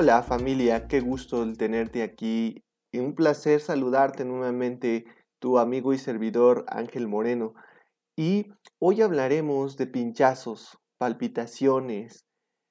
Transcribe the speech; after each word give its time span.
Hola 0.00 0.22
familia, 0.22 0.86
qué 0.86 1.00
gusto 1.00 1.44
tenerte 1.54 2.04
aquí 2.04 2.62
y 2.92 3.00
un 3.00 3.16
placer 3.16 3.60
saludarte 3.60 4.24
nuevamente 4.24 5.06
tu 5.40 5.58
amigo 5.58 5.92
y 5.92 5.98
servidor 5.98 6.64
Ángel 6.68 7.08
Moreno. 7.08 7.54
Y 8.14 8.46
hoy 8.78 9.02
hablaremos 9.02 9.76
de 9.76 9.88
pinchazos, 9.88 10.78
palpitaciones, 10.98 12.26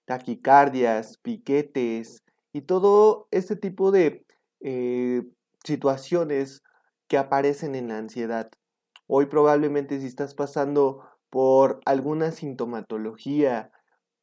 taquicardias, 0.05 1.17
piquetes 1.17 2.23
y 2.53 2.61
todo 2.61 3.27
este 3.31 3.57
tipo 3.57 3.91
de 3.91 4.25
eh, 4.61 5.23
situaciones 5.65 6.63
que 7.09 7.17
aparecen 7.17 7.75
en 7.75 7.89
la 7.89 7.97
ansiedad. 7.97 8.49
Hoy 9.05 9.25
probablemente 9.25 9.99
si 9.99 10.05
estás 10.05 10.33
pasando 10.33 11.01
por 11.29 11.81
alguna 11.83 12.31
sintomatología 12.31 13.73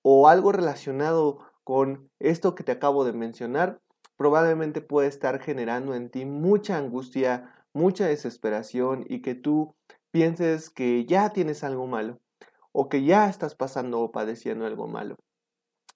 o 0.00 0.26
algo 0.26 0.52
relacionado 0.52 1.53
con 1.64 2.10
esto 2.20 2.54
que 2.54 2.62
te 2.62 2.72
acabo 2.72 3.04
de 3.04 3.12
mencionar, 3.12 3.80
probablemente 4.16 4.80
puede 4.80 5.08
estar 5.08 5.40
generando 5.40 5.94
en 5.94 6.10
ti 6.10 6.24
mucha 6.24 6.76
angustia, 6.76 7.66
mucha 7.72 8.06
desesperación 8.06 9.04
y 9.08 9.22
que 9.22 9.34
tú 9.34 9.74
pienses 10.10 10.70
que 10.70 11.04
ya 11.06 11.30
tienes 11.30 11.64
algo 11.64 11.86
malo 11.86 12.20
o 12.70 12.88
que 12.88 13.02
ya 13.04 13.28
estás 13.28 13.54
pasando 13.54 14.00
o 14.00 14.12
padeciendo 14.12 14.66
algo 14.66 14.86
malo. 14.86 15.16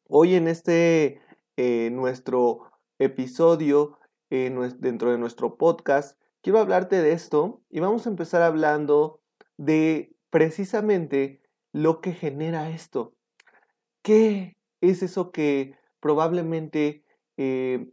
Hoy 0.09 0.35
en 0.35 0.49
este 0.49 1.21
eh, 1.57 1.91
nuestro 1.93 2.71
episodio, 2.99 3.99
eh, 4.31 4.51
dentro 4.79 5.13
de 5.13 5.19
nuestro 5.19 5.57
podcast, 5.57 6.19
quiero 6.41 6.59
hablarte 6.59 7.01
de 7.03 7.13
esto 7.13 7.63
y 7.71 7.81
vamos 7.81 8.07
a 8.07 8.11
empezar 8.11 8.43
hablando 8.43 9.21
de 9.57 10.15
precisamente 10.31 11.43
lo 11.73 12.01
que 12.01 12.13
genera 12.13 12.71
esto. 12.71 13.15
¿Qué 14.03 14.58
es 14.81 15.03
eso 15.03 15.33
que 15.33 15.75
probablemente 16.01 17.05
eh, 17.37 17.91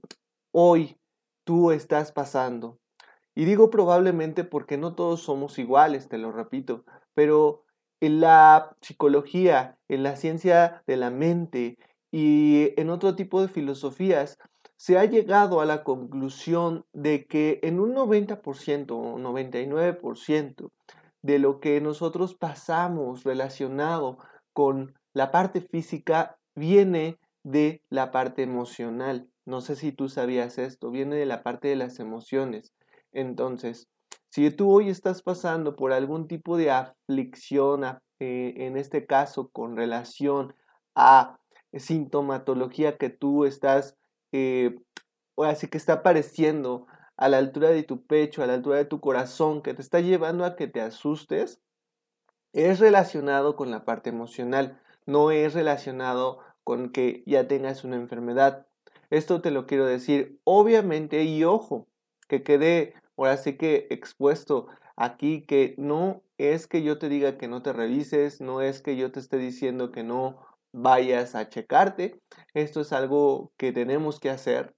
hoy 0.51 0.97
tú 1.43 1.71
estás 1.71 2.11
pasando. 2.11 2.79
Y 3.35 3.45
digo 3.45 3.69
probablemente 3.69 4.43
porque 4.43 4.77
no 4.77 4.95
todos 4.95 5.21
somos 5.21 5.59
iguales, 5.59 6.07
te 6.07 6.17
lo 6.17 6.31
repito, 6.31 6.85
pero 7.13 7.63
en 7.99 8.21
la 8.21 8.75
psicología, 8.81 9.77
en 9.89 10.03
la 10.03 10.15
ciencia 10.15 10.83
de 10.87 10.97
la 10.97 11.09
mente 11.09 11.77
y 12.11 12.71
en 12.77 12.89
otro 12.89 13.15
tipo 13.15 13.41
de 13.41 13.49
filosofías, 13.49 14.37
se 14.77 14.97
ha 14.97 15.05
llegado 15.05 15.61
a 15.61 15.65
la 15.65 15.83
conclusión 15.83 16.85
de 16.93 17.25
que 17.25 17.59
en 17.63 17.79
un 17.79 17.93
90% 17.93 18.91
o 18.91 19.17
99% 19.17 20.71
de 21.21 21.39
lo 21.39 21.59
que 21.59 21.81
nosotros 21.81 22.35
pasamos 22.35 23.23
relacionado 23.23 24.17
con 24.53 24.93
la 25.13 25.31
parte 25.31 25.61
física 25.61 26.37
viene 26.55 27.19
de 27.43 27.83
la 27.89 28.11
parte 28.11 28.43
emocional. 28.43 29.29
No 29.45 29.61
sé 29.61 29.75
si 29.75 29.91
tú 29.91 30.09
sabías 30.09 30.57
esto, 30.57 30.89
viene 30.89 31.15
de 31.15 31.25
la 31.25 31.43
parte 31.43 31.67
de 31.67 31.75
las 31.75 31.99
emociones. 31.99 32.73
Entonces, 33.11 33.87
si 34.29 34.49
tú 34.51 34.71
hoy 34.71 34.89
estás 34.89 35.21
pasando 35.21 35.75
por 35.75 35.93
algún 35.93 36.27
tipo 36.27 36.57
de 36.57 36.71
aflicción, 36.71 37.83
eh, 38.19 38.53
en 38.57 38.77
este 38.77 39.05
caso 39.05 39.49
con 39.51 39.77
relación 39.77 40.55
a 40.95 41.37
sintomatología 41.73 42.97
que 42.97 43.09
tú 43.09 43.45
estás, 43.45 43.95
eh, 44.31 44.75
o 45.35 45.43
así 45.43 45.67
que 45.67 45.77
está 45.77 45.93
apareciendo 45.93 46.87
a 47.17 47.29
la 47.29 47.37
altura 47.37 47.69
de 47.69 47.83
tu 47.83 48.05
pecho, 48.05 48.41
a 48.41 48.47
la 48.47 48.55
altura 48.55 48.77
de 48.77 48.85
tu 48.85 48.99
corazón, 48.99 49.61
que 49.61 49.73
te 49.73 49.81
está 49.81 49.99
llevando 49.99 50.45
a 50.45 50.55
que 50.55 50.67
te 50.67 50.81
asustes, 50.81 51.61
es 52.53 52.79
relacionado 52.79 53.55
con 53.55 53.69
la 53.69 53.85
parte 53.85 54.09
emocional 54.09 54.81
no 55.05 55.31
es 55.31 55.53
relacionado 55.53 56.39
con 56.65 56.89
que 56.89 57.23
ya 57.25 57.47
tengas 57.47 57.85
una 57.85 57.95
enfermedad. 57.95 58.67
Esto 59.09 59.39
te 59.39 59.51
lo 59.51 59.67
quiero 59.67 59.85
decir, 59.85 60.41
obviamente, 60.43 61.23
y 61.23 61.45
ojo, 61.45 61.87
que 62.27 62.43
quede 62.43 62.95
ahora 63.15 63.37
sí 63.37 63.53
que 63.53 63.87
expuesto 63.91 64.67
aquí 64.97 65.45
que 65.45 65.75
no 65.77 66.23
es 66.37 66.67
que 66.67 66.83
yo 66.83 66.97
te 66.97 67.07
diga 67.07 67.37
que 67.37 67.47
no 67.47 67.61
te 67.61 67.71
revises, 67.71 68.41
no 68.41 68.61
es 68.61 68.81
que 68.81 68.97
yo 68.97 69.11
te 69.11 69.19
esté 69.19 69.37
diciendo 69.37 69.91
que 69.91 70.03
no 70.03 70.39
vayas 70.73 71.35
a 71.35 71.47
checarte, 71.49 72.19
esto 72.53 72.81
es 72.81 72.91
algo 72.91 73.51
que 73.57 73.71
tenemos 73.71 74.19
que 74.19 74.29
hacer, 74.29 74.75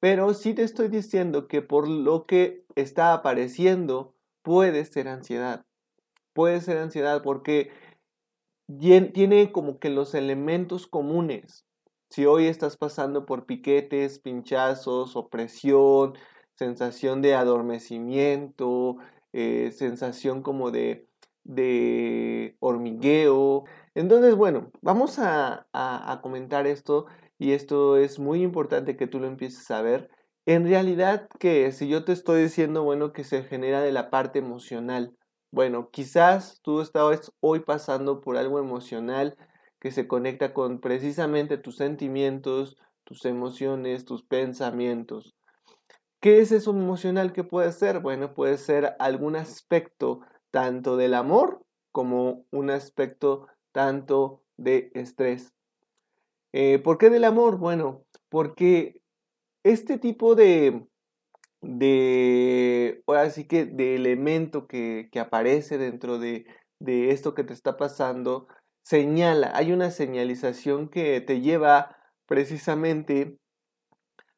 pero 0.00 0.34
sí 0.34 0.54
te 0.54 0.62
estoy 0.62 0.88
diciendo 0.88 1.48
que 1.48 1.62
por 1.62 1.88
lo 1.88 2.26
que 2.26 2.64
está 2.74 3.14
apareciendo 3.14 4.14
puede 4.42 4.84
ser 4.84 5.08
ansiedad, 5.08 5.64
puede 6.34 6.60
ser 6.60 6.78
ansiedad 6.78 7.22
porque 7.22 7.70
tiene 8.76 9.52
como 9.52 9.78
que 9.78 9.90
los 9.90 10.14
elementos 10.14 10.86
comunes. 10.86 11.64
Si 12.10 12.26
hoy 12.26 12.46
estás 12.46 12.76
pasando 12.76 13.26
por 13.26 13.46
piquetes, 13.46 14.18
pinchazos, 14.18 15.16
opresión, 15.16 16.14
sensación 16.54 17.22
de 17.22 17.34
adormecimiento, 17.34 18.96
eh, 19.32 19.72
sensación 19.72 20.42
como 20.42 20.70
de, 20.70 21.06
de, 21.44 22.56
hormigueo. 22.60 23.64
Entonces, 23.94 24.34
bueno, 24.34 24.70
vamos 24.80 25.18
a, 25.18 25.66
a 25.72 26.20
comentar 26.22 26.66
esto 26.66 27.06
y 27.38 27.52
esto 27.52 27.96
es 27.96 28.18
muy 28.18 28.42
importante 28.42 28.96
que 28.96 29.06
tú 29.06 29.20
lo 29.20 29.26
empieces 29.26 29.70
a 29.70 29.82
ver. 29.82 30.10
En 30.46 30.64
realidad, 30.64 31.28
que 31.38 31.72
si 31.72 31.88
yo 31.88 32.04
te 32.04 32.12
estoy 32.12 32.42
diciendo, 32.42 32.82
bueno, 32.82 33.12
que 33.12 33.24
se 33.24 33.44
genera 33.44 33.82
de 33.82 33.92
la 33.92 34.10
parte 34.10 34.38
emocional, 34.38 35.14
bueno, 35.50 35.90
quizás 35.90 36.60
tú 36.62 36.80
estabas 36.80 37.32
hoy 37.40 37.60
pasando 37.60 38.20
por 38.20 38.36
algo 38.36 38.58
emocional 38.58 39.36
que 39.80 39.90
se 39.90 40.06
conecta 40.06 40.52
con 40.52 40.80
precisamente 40.80 41.56
tus 41.56 41.76
sentimientos, 41.76 42.76
tus 43.04 43.24
emociones, 43.24 44.04
tus 44.04 44.22
pensamientos. 44.22 45.34
¿Qué 46.20 46.40
es 46.40 46.52
eso 46.52 46.72
emocional 46.72 47.32
que 47.32 47.44
puede 47.44 47.72
ser? 47.72 48.00
Bueno, 48.00 48.34
puede 48.34 48.58
ser 48.58 48.96
algún 48.98 49.36
aspecto 49.36 50.20
tanto 50.50 50.96
del 50.96 51.14
amor 51.14 51.64
como 51.92 52.44
un 52.50 52.70
aspecto 52.70 53.46
tanto 53.72 54.42
de 54.56 54.90
estrés. 54.94 55.54
Eh, 56.52 56.78
¿Por 56.80 56.98
qué 56.98 57.08
del 57.08 57.24
amor? 57.24 57.58
Bueno, 57.58 58.04
porque 58.28 59.00
este 59.62 59.98
tipo 59.98 60.34
de, 60.34 60.86
de, 61.60 63.02
ahora 63.06 63.30
sí 63.30 63.46
que 63.46 63.64
de 63.64 63.96
elemento 63.96 64.66
que, 64.66 65.10
aparece 65.20 65.78
dentro 65.78 66.18
de, 66.18 66.46
de, 66.78 67.10
esto 67.10 67.34
que 67.34 67.44
te 67.44 67.52
está 67.52 67.76
pasando, 67.76 68.48
señala, 68.82 69.52
hay 69.54 69.72
una 69.72 69.90
señalización 69.90 70.88
que 70.88 71.20
te 71.20 71.40
lleva 71.40 71.96
precisamente 72.26 73.38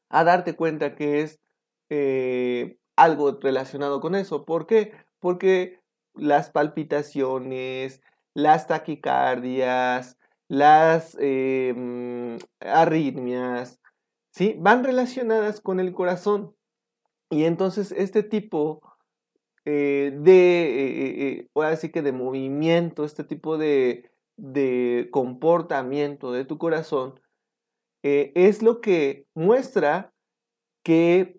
a 0.08 0.24
darte 0.24 0.56
cuenta 0.56 0.94
que 0.94 1.22
es 1.22 1.40
eh, 1.90 2.78
algo 2.96 3.38
relacionado 3.40 4.00
con 4.00 4.14
eso. 4.14 4.44
¿Por 4.44 4.66
qué? 4.66 4.92
Porque 5.18 5.80
las 6.14 6.50
palpitaciones, 6.50 8.00
las 8.34 8.66
taquicardias, 8.66 10.18
las 10.48 11.16
em, 11.20 12.38
arritmias, 12.60 13.80
¿sí? 14.32 14.56
Van 14.58 14.84
relacionadas 14.84 15.60
con 15.60 15.80
el 15.80 15.92
corazón. 15.92 16.54
Y 17.30 17.44
entonces 17.44 17.92
este 17.92 18.24
tipo 18.24 18.82
eh, 19.64 20.12
de, 20.16 21.38
eh, 21.38 21.48
eh, 21.54 21.90
que 21.92 22.02
de 22.02 22.12
movimiento, 22.12 23.04
este 23.04 23.24
tipo 23.24 23.58
de, 23.58 24.10
de 24.36 25.08
comportamiento 25.12 26.32
de 26.32 26.44
tu 26.44 26.58
corazón, 26.58 27.20
es 28.02 28.62
lo 28.62 28.80
que 28.80 29.26
muestra 29.34 30.14
que 30.82 31.38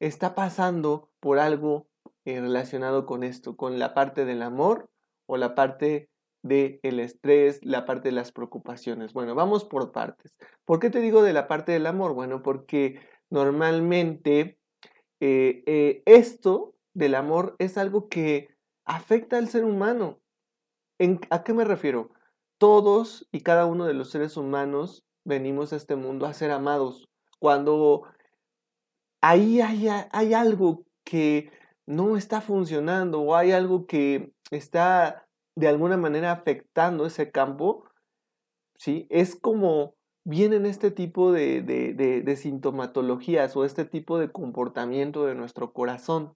está 0.00 0.34
pasando 0.34 1.08
por 1.20 1.38
algo 1.38 1.86
relacionado 2.24 3.06
con 3.06 3.22
esto, 3.22 3.56
con 3.56 3.78
la 3.78 3.94
parte 3.94 4.24
del 4.24 4.42
amor 4.42 4.90
o 5.26 5.36
la 5.36 5.54
parte 5.54 6.10
del 6.42 6.98
estrés, 6.98 7.60
la 7.62 7.84
parte 7.84 8.08
de 8.08 8.14
las 8.16 8.32
preocupaciones. 8.32 9.12
Bueno, 9.12 9.36
vamos 9.36 9.64
por 9.64 9.92
partes. 9.92 10.34
¿Por 10.64 10.80
qué 10.80 10.90
te 10.90 11.00
digo 11.00 11.22
de 11.22 11.32
la 11.32 11.46
parte 11.46 11.70
del 11.70 11.86
amor? 11.86 12.14
Bueno, 12.14 12.42
porque 12.42 13.00
normalmente 13.30 14.59
eh, 15.20 15.62
eh, 15.66 16.02
esto 16.06 16.74
del 16.94 17.14
amor 17.14 17.54
es 17.58 17.78
algo 17.78 18.08
que 18.08 18.48
afecta 18.84 19.36
al 19.36 19.48
ser 19.48 19.64
humano. 19.64 20.20
¿A 21.30 21.44
qué 21.44 21.54
me 21.54 21.64
refiero? 21.64 22.10
Todos 22.58 23.26
y 23.30 23.40
cada 23.40 23.66
uno 23.66 23.86
de 23.86 23.94
los 23.94 24.10
seres 24.10 24.36
humanos 24.36 25.04
venimos 25.24 25.72
a 25.72 25.76
este 25.76 25.96
mundo 25.96 26.26
a 26.26 26.34
ser 26.34 26.50
amados. 26.50 27.08
Cuando 27.38 28.04
ahí 29.22 29.60
hay, 29.60 29.88
hay 29.88 30.34
algo 30.34 30.84
que 31.04 31.50
no 31.86 32.16
está 32.16 32.40
funcionando 32.40 33.20
o 33.20 33.34
hay 33.34 33.52
algo 33.52 33.86
que 33.86 34.32
está 34.50 35.26
de 35.56 35.68
alguna 35.68 35.96
manera 35.96 36.32
afectando 36.32 37.06
ese 37.06 37.30
campo, 37.30 37.84
¿sí? 38.76 39.06
Es 39.10 39.36
como 39.36 39.94
vienen 40.24 40.66
este 40.66 40.90
tipo 40.90 41.32
de, 41.32 41.62
de, 41.62 42.36
sintomatologías 42.36 43.56
o 43.56 43.64
este 43.64 43.84
tipo 43.84 44.18
de 44.18 44.30
comportamiento 44.30 45.26
de 45.26 45.34
nuestro 45.34 45.72
corazón. 45.72 46.34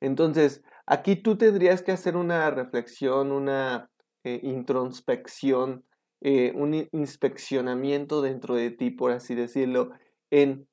Entonces, 0.00 0.62
aquí 0.86 1.16
tú 1.16 1.36
tendrías 1.36 1.82
que 1.82 1.92
hacer 1.92 2.16
una 2.16 2.50
reflexión, 2.50 3.32
una 3.32 3.90
eh, 4.24 4.40
introspección, 4.42 5.84
eh, 6.22 6.52
un 6.54 6.88
inspeccionamiento 6.92 8.22
dentro 8.22 8.54
de 8.54 8.70
ti, 8.70 8.90
por 8.90 9.10
así 9.10 9.34
decirlo, 9.34 9.90
en, 10.30 10.68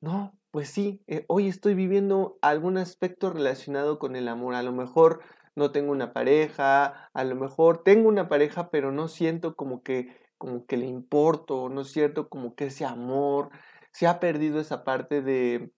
no, 0.00 0.36
pues 0.50 0.68
sí, 0.68 1.02
eh, 1.06 1.24
hoy 1.28 1.48
estoy 1.48 1.74
viviendo 1.74 2.38
algún 2.40 2.78
aspecto 2.78 3.30
relacionado 3.30 3.98
con 3.98 4.14
el 4.14 4.28
amor. 4.28 4.54
A 4.54 4.62
lo 4.62 4.72
mejor 4.72 5.20
no 5.56 5.72
tengo 5.72 5.92
una 5.92 6.12
pareja, 6.12 7.10
a 7.12 7.24
lo 7.24 7.34
mejor 7.34 7.82
tengo 7.82 8.08
una 8.08 8.28
pareja, 8.28 8.70
pero 8.70 8.92
no 8.92 9.08
siento 9.08 9.56
como 9.56 9.82
que, 9.82 10.16
como 10.38 10.66
que 10.66 10.76
le 10.76 10.86
importo, 10.86 11.68
no 11.68 11.84
siento 11.84 12.28
como 12.28 12.54
que 12.54 12.66
ese 12.66 12.84
amor, 12.84 13.50
se 13.92 14.06
ha 14.06 14.20
perdido 14.20 14.60
esa 14.60 14.84
parte 14.84 15.22
de, 15.22 15.70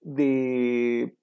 de 0.00 1.16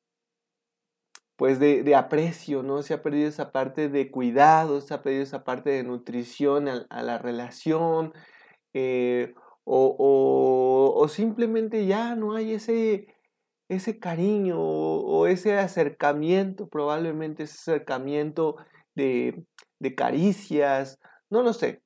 pues 1.42 1.60
de, 1.60 1.96
aprecio, 1.96 2.62
¿no? 2.62 2.84
Se 2.84 2.94
ha 2.94 3.02
perdido 3.02 3.28
esa 3.28 3.52
parte 3.52 3.90
de 3.90 4.12
cuidado, 4.12 4.80
se 4.80 4.94
ha 4.94 5.02
perdido 5.02 5.24
esa 5.24 5.44
parte 5.44 5.72
de 5.72 5.84
nutrición 5.84 6.68
a, 6.68 7.02
la 7.02 7.18
relación, 7.18 8.14
eh, 8.76 9.34
o, 9.64 11.08
simplemente 11.10 11.88
ya 11.88 12.16
no 12.16 12.36
hay 12.36 12.54
ese, 12.54 13.08
ese 13.70 13.98
cariño 14.00 14.60
o, 14.60 15.26
ese 15.26 15.58
acercamiento, 15.58 16.70
probablemente 16.70 17.44
ese 17.44 17.72
acercamiento 17.72 18.58
de 18.94 19.46
caricias, 19.96 21.00
no 21.32 21.42
lo 21.42 21.54
sé. 21.54 21.82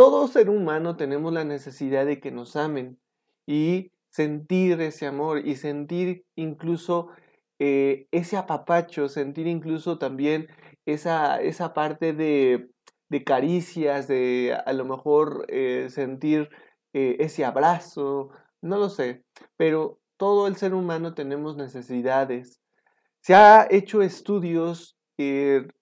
Todo 0.00 0.28
ser 0.28 0.48
humano 0.48 0.96
tenemos 0.96 1.30
la 1.30 1.44
necesidad 1.44 2.06
de 2.06 2.20
que 2.20 2.30
nos 2.30 2.56
amen 2.56 2.98
y 3.44 3.92
sentir 4.08 4.80
ese 4.80 5.06
amor 5.06 5.46
y 5.46 5.56
sentir 5.56 6.24
incluso 6.36 7.08
eh, 7.58 8.08
ese 8.10 8.38
apapacho, 8.38 9.10
sentir 9.10 9.46
incluso 9.46 9.98
también 9.98 10.48
esa, 10.86 11.42
esa 11.42 11.74
parte 11.74 12.14
de, 12.14 12.70
de, 13.10 13.24
caricias, 13.24 14.08
de 14.08 14.58
a 14.64 14.72
lo 14.72 14.86
mejor 14.86 15.44
eh, 15.48 15.88
sentir 15.90 16.48
eh, 16.94 17.18
ese 17.20 17.44
abrazo, 17.44 18.30
no 18.62 18.78
lo 18.78 18.88
sé, 18.88 19.22
pero 19.58 20.00
todo 20.16 20.46
el 20.46 20.56
ser 20.56 20.72
humano 20.72 21.12
tenemos 21.12 21.58
necesidades. 21.58 22.62
Se 23.20 23.34
ha 23.34 23.68
hecho 23.70 24.00
estudios, 24.00 24.96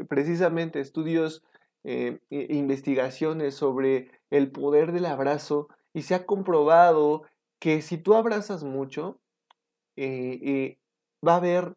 precisamente 0.09 0.81
estudios, 0.81 1.45
eh, 1.85 2.21
investigaciones 2.31 3.55
sobre 3.55 4.11
el 4.31 4.51
poder 4.51 4.93
del 4.93 5.07
abrazo 5.07 5.69
y 5.95 6.03
se 6.03 6.15
ha 6.15 6.27
comprobado 6.27 7.23
que 7.59 7.83
si 7.83 7.99
tú 7.99 8.15
abrazas 8.15 8.65
mucho, 8.65 9.21
va 9.97 11.33
a 11.33 11.37
haber 11.37 11.75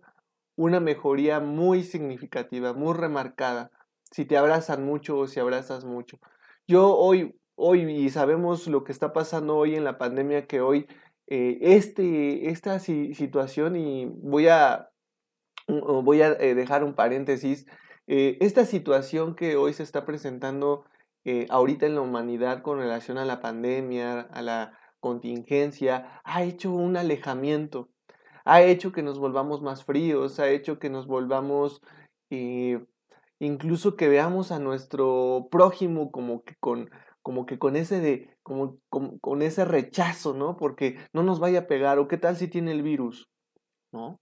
una 0.55 0.79
mejoría 0.79 1.39
muy 1.39 1.83
significativa, 1.83 2.73
muy 2.73 2.93
remarcada, 2.93 3.71
si 4.11 4.25
te 4.25 4.37
abrazan 4.37 4.85
mucho 4.85 5.17
o 5.17 5.27
si 5.27 5.39
abrazas 5.39 5.85
mucho. 5.85 6.19
Yo 6.67 6.95
hoy 6.95 7.35
hoy 7.61 7.81
y 7.83 8.09
sabemos 8.09 8.67
lo 8.67 8.83
que 8.83 8.91
está 8.91 9.13
pasando 9.13 9.55
hoy 9.55 9.75
en 9.75 9.83
la 9.83 9.97
pandemia, 9.97 10.47
que 10.47 10.61
hoy 10.61 10.87
eh, 11.27 11.59
este, 11.61 12.49
esta 12.49 12.79
situación, 12.79 13.75
y 13.75 14.05
voy 14.05 14.47
a, 14.47 14.89
voy 15.67 16.21
a 16.23 16.29
eh, 16.33 16.55
dejar 16.55 16.83
un 16.83 16.95
paréntesis, 16.95 17.67
eh, 18.07 18.37
esta 18.41 18.65
situación 18.65 19.35
que 19.35 19.55
hoy 19.55 19.73
se 19.73 19.83
está 19.83 20.05
presentando 20.05 20.85
ahorita 21.49 21.85
en 21.85 21.93
la 21.93 22.01
humanidad 22.01 22.63
con 22.63 22.79
relación 22.79 23.19
a 23.19 23.25
la 23.25 23.41
pandemia, 23.41 24.21
a 24.21 24.41
la 24.41 24.79
contingencia, 24.99 26.19
ha 26.23 26.41
hecho 26.41 26.71
un 26.71 26.97
alejamiento, 26.97 27.89
ha 28.43 28.63
hecho 28.63 28.91
que 28.91 29.03
nos 29.03 29.19
volvamos 29.19 29.61
más 29.61 29.85
fríos, 29.85 30.39
ha 30.39 30.49
hecho 30.49 30.79
que 30.79 30.89
nos 30.89 31.05
volvamos 31.05 31.79
incluso 33.37 33.95
que 33.95 34.07
veamos 34.07 34.51
a 34.51 34.57
nuestro 34.57 35.47
prójimo 35.51 36.11
como 36.11 36.43
que 36.43 36.55
con 36.59 36.89
como 37.21 37.45
que 37.45 37.59
con 37.59 37.75
ese 37.75 37.99
de, 37.99 38.35
como, 38.43 38.79
con 38.89 39.41
ese 39.41 39.65
rechazo, 39.65 40.33
¿no? 40.33 40.57
Porque 40.57 40.97
no 41.13 41.23
nos 41.23 41.39
vaya 41.39 41.59
a 41.59 41.67
pegar, 41.67 41.99
o 41.99 42.07
qué 42.07 42.17
tal 42.17 42.35
si 42.35 42.47
tiene 42.47 42.71
el 42.71 42.81
virus, 42.81 43.29
¿no? 43.91 44.19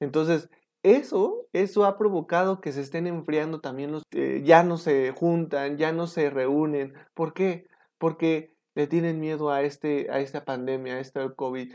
Entonces, 0.00 0.48
eso, 0.82 1.46
eso 1.52 1.84
ha 1.84 1.98
provocado 1.98 2.60
que 2.60 2.72
se 2.72 2.80
estén 2.80 3.06
enfriando 3.06 3.60
también 3.60 3.92
los, 3.92 4.02
eh, 4.12 4.42
ya 4.44 4.62
no 4.62 4.78
se 4.78 5.12
juntan, 5.12 5.76
ya 5.76 5.92
no 5.92 6.06
se 6.06 6.30
reúnen. 6.30 6.94
¿Por 7.14 7.34
qué? 7.34 7.66
Porque 7.98 8.54
le 8.74 8.86
tienen 8.86 9.20
miedo 9.20 9.50
a, 9.50 9.62
este, 9.62 10.10
a 10.10 10.20
esta 10.20 10.44
pandemia, 10.44 10.94
a 10.94 11.00
este 11.00 11.20
COVID. 11.34 11.72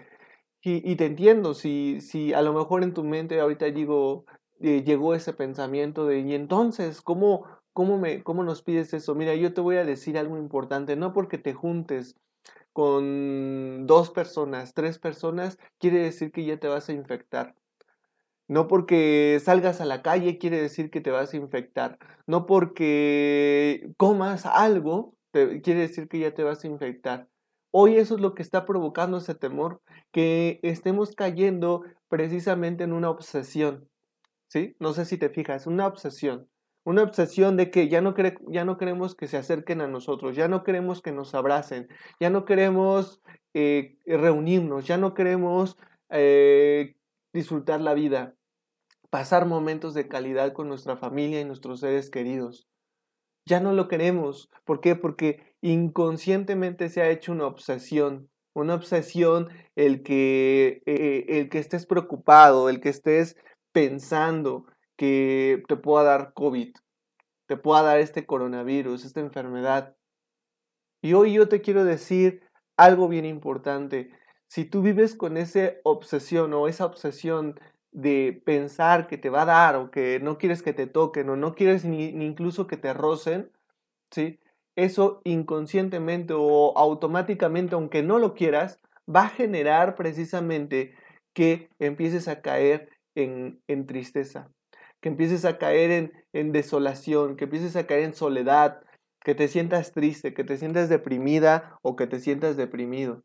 Y, 0.67 0.95
te 0.95 1.05
entiendo, 1.05 1.53
si, 1.53 2.01
si 2.01 2.33
a 2.33 2.41
lo 2.41 2.51
mejor 2.51 2.81
en 2.81 2.95
tu 2.95 3.03
mente 3.03 3.39
ahorita 3.39 3.65
digo, 3.67 4.25
eh, 4.59 4.83
llegó 4.83 5.13
ese 5.13 5.31
pensamiento 5.31 6.07
de, 6.07 6.21
y 6.21 6.33
entonces, 6.33 7.01
¿cómo, 7.01 7.45
¿Cómo, 7.75 7.99
me, 7.99 8.23
¿Cómo 8.23 8.43
nos 8.43 8.63
pides 8.63 8.93
eso? 8.93 9.13
Mira, 9.15 9.35
yo 9.35 9.53
te 9.53 9.59
voy 9.59 9.75
a 9.75 9.83
decir 9.83 10.17
algo 10.17 10.37
importante, 10.37 10.95
no 10.95 11.11
porque 11.13 11.37
te 11.37 11.53
juntes 11.53 12.15
con 12.71 13.85
dos 13.85 14.11
personas, 14.11 14.73
tres 14.73 14.97
personas, 14.97 15.59
quiere 15.77 15.99
decir 15.99 16.31
que 16.31 16.45
ya 16.45 16.57
te 16.57 16.69
vas 16.69 16.87
a 16.87 16.93
infectar. 16.93 17.53
No 18.47 18.67
porque 18.67 19.39
salgas 19.43 19.81
a 19.81 19.85
la 19.85 20.01
calle 20.01 20.37
quiere 20.37 20.61
decir 20.61 20.91
que 20.91 21.01
te 21.01 21.11
vas 21.11 21.33
a 21.33 21.37
infectar. 21.37 21.97
No 22.27 22.45
porque 22.45 23.89
comas 23.97 24.45
algo 24.45 25.15
quiere 25.63 25.81
decir 25.81 26.07
que 26.07 26.19
ya 26.19 26.33
te 26.33 26.43
vas 26.43 26.63
a 26.63 26.67
infectar. 26.67 27.27
Hoy 27.71 27.97
eso 27.97 28.15
es 28.15 28.21
lo 28.21 28.35
que 28.35 28.41
está 28.41 28.65
provocando 28.65 29.17
ese 29.17 29.35
temor, 29.35 29.81
que 30.11 30.59
estemos 30.63 31.13
cayendo 31.13 31.83
precisamente 32.07 32.85
en 32.85 32.93
una 32.93 33.09
obsesión. 33.09 33.89
¿Sí? 34.47 34.75
No 34.79 34.93
sé 34.93 35.05
si 35.05 35.17
te 35.17 35.29
fijas, 35.29 35.67
una 35.67 35.87
obsesión. 35.87 36.47
Una 36.85 37.01
obsesión 37.01 37.57
de 37.57 37.71
que 37.71 37.89
ya 37.89 37.99
no, 37.99 38.13
ya 38.47 38.63
no 38.63 38.77
queremos 38.77 39.15
que 39.15 39.27
se 39.27 39.37
acerquen 39.37 39.81
a 39.81 39.87
nosotros, 39.87 40.35
ya 40.35 40.47
no 40.47 40.63
queremos 40.63 41.01
que 41.01 41.11
nos 41.11 41.33
abracen, 41.33 41.89
ya 42.19 42.29
no 42.29 42.45
queremos 42.45 43.21
eh, 43.55 43.97
reunirnos, 44.05 44.85
ya 44.85 44.97
no 44.97 45.15
queremos 45.15 45.77
eh, 46.09 46.94
disfrutar 47.35 47.81
la 47.81 47.93
vida, 47.93 48.33
pasar 49.11 49.45
momentos 49.45 49.93
de 49.93 50.07
calidad 50.07 50.53
con 50.53 50.67
nuestra 50.67 50.97
familia 50.97 51.41
y 51.41 51.45
nuestros 51.45 51.81
seres 51.81 52.09
queridos. 52.09 52.65
Ya 53.45 53.59
no 53.59 53.73
lo 53.73 53.87
queremos. 53.87 54.49
¿Por 54.63 54.79
qué? 54.79 54.95
Porque 54.95 55.53
inconscientemente 55.61 56.89
se 56.89 57.01
ha 57.01 57.09
hecho 57.09 57.33
una 57.33 57.45
obsesión. 57.45 58.29
Una 58.55 58.73
obsesión 58.73 59.49
el 59.75 60.01
que, 60.01 60.81
eh, 60.85 61.25
el 61.27 61.49
que 61.49 61.59
estés 61.59 61.85
preocupado, 61.85 62.69
el 62.69 62.79
que 62.79 62.89
estés 62.89 63.35
pensando, 63.73 64.65
que 64.97 65.61
te 65.67 65.75
pueda 65.75 66.05
dar 66.05 66.33
COVID, 66.33 66.73
te 67.47 67.57
pueda 67.57 67.83
dar 67.83 67.99
este 67.99 68.25
coronavirus, 68.25 69.03
esta 69.03 69.19
enfermedad. 69.19 69.97
Y 71.03 71.13
hoy 71.13 71.33
yo 71.33 71.49
te 71.49 71.61
quiero 71.61 71.83
decir 71.83 72.41
algo 72.77 73.09
bien 73.09 73.25
importante. 73.25 74.09
Si 74.47 74.65
tú 74.65 74.81
vives 74.81 75.15
con 75.15 75.37
esa 75.37 75.73
obsesión 75.83 76.53
o 76.53 76.67
esa 76.67 76.85
obsesión 76.85 77.59
de 77.91 78.41
pensar 78.45 79.07
que 79.07 79.17
te 79.17 79.29
va 79.29 79.43
a 79.43 79.45
dar 79.45 79.75
o 79.77 79.91
que 79.91 80.19
no 80.19 80.37
quieres 80.37 80.61
que 80.61 80.73
te 80.73 80.87
toquen 80.87 81.29
o 81.29 81.35
no 81.35 81.55
quieres 81.55 81.85
ni, 81.85 82.11
ni 82.11 82.25
incluso 82.25 82.67
que 82.67 82.77
te 82.77 82.93
rocen, 82.93 83.51
¿sí? 84.11 84.39
Eso 84.75 85.21
inconscientemente 85.23 86.33
o 86.35 86.77
automáticamente, 86.77 87.75
aunque 87.75 88.03
no 88.03 88.19
lo 88.19 88.33
quieras, 88.33 88.79
va 89.13 89.23
a 89.23 89.29
generar 89.29 89.95
precisamente 89.95 90.93
que 91.33 91.69
empieces 91.79 92.27
a 92.27 92.41
caer 92.41 92.89
en, 93.15 93.61
en 93.67 93.85
tristeza, 93.85 94.49
que 95.01 95.09
empieces 95.09 95.45
a 95.45 95.57
caer 95.57 96.11
en, 96.33 96.51
desolación, 96.51 97.35
que 97.37 97.45
empieces 97.45 97.75
a 97.75 97.87
caer 97.87 98.03
en 98.03 98.13
soledad, 98.13 98.81
que 99.23 99.35
te 99.35 99.47
sientas 99.47 99.91
triste, 99.91 100.33
que 100.33 100.43
te 100.43 100.57
sientas 100.57 100.89
deprimida 100.89 101.77
o 101.81 101.95
que 101.95 102.07
te 102.07 102.19
sientas 102.19 102.57
deprimido. 102.57 103.23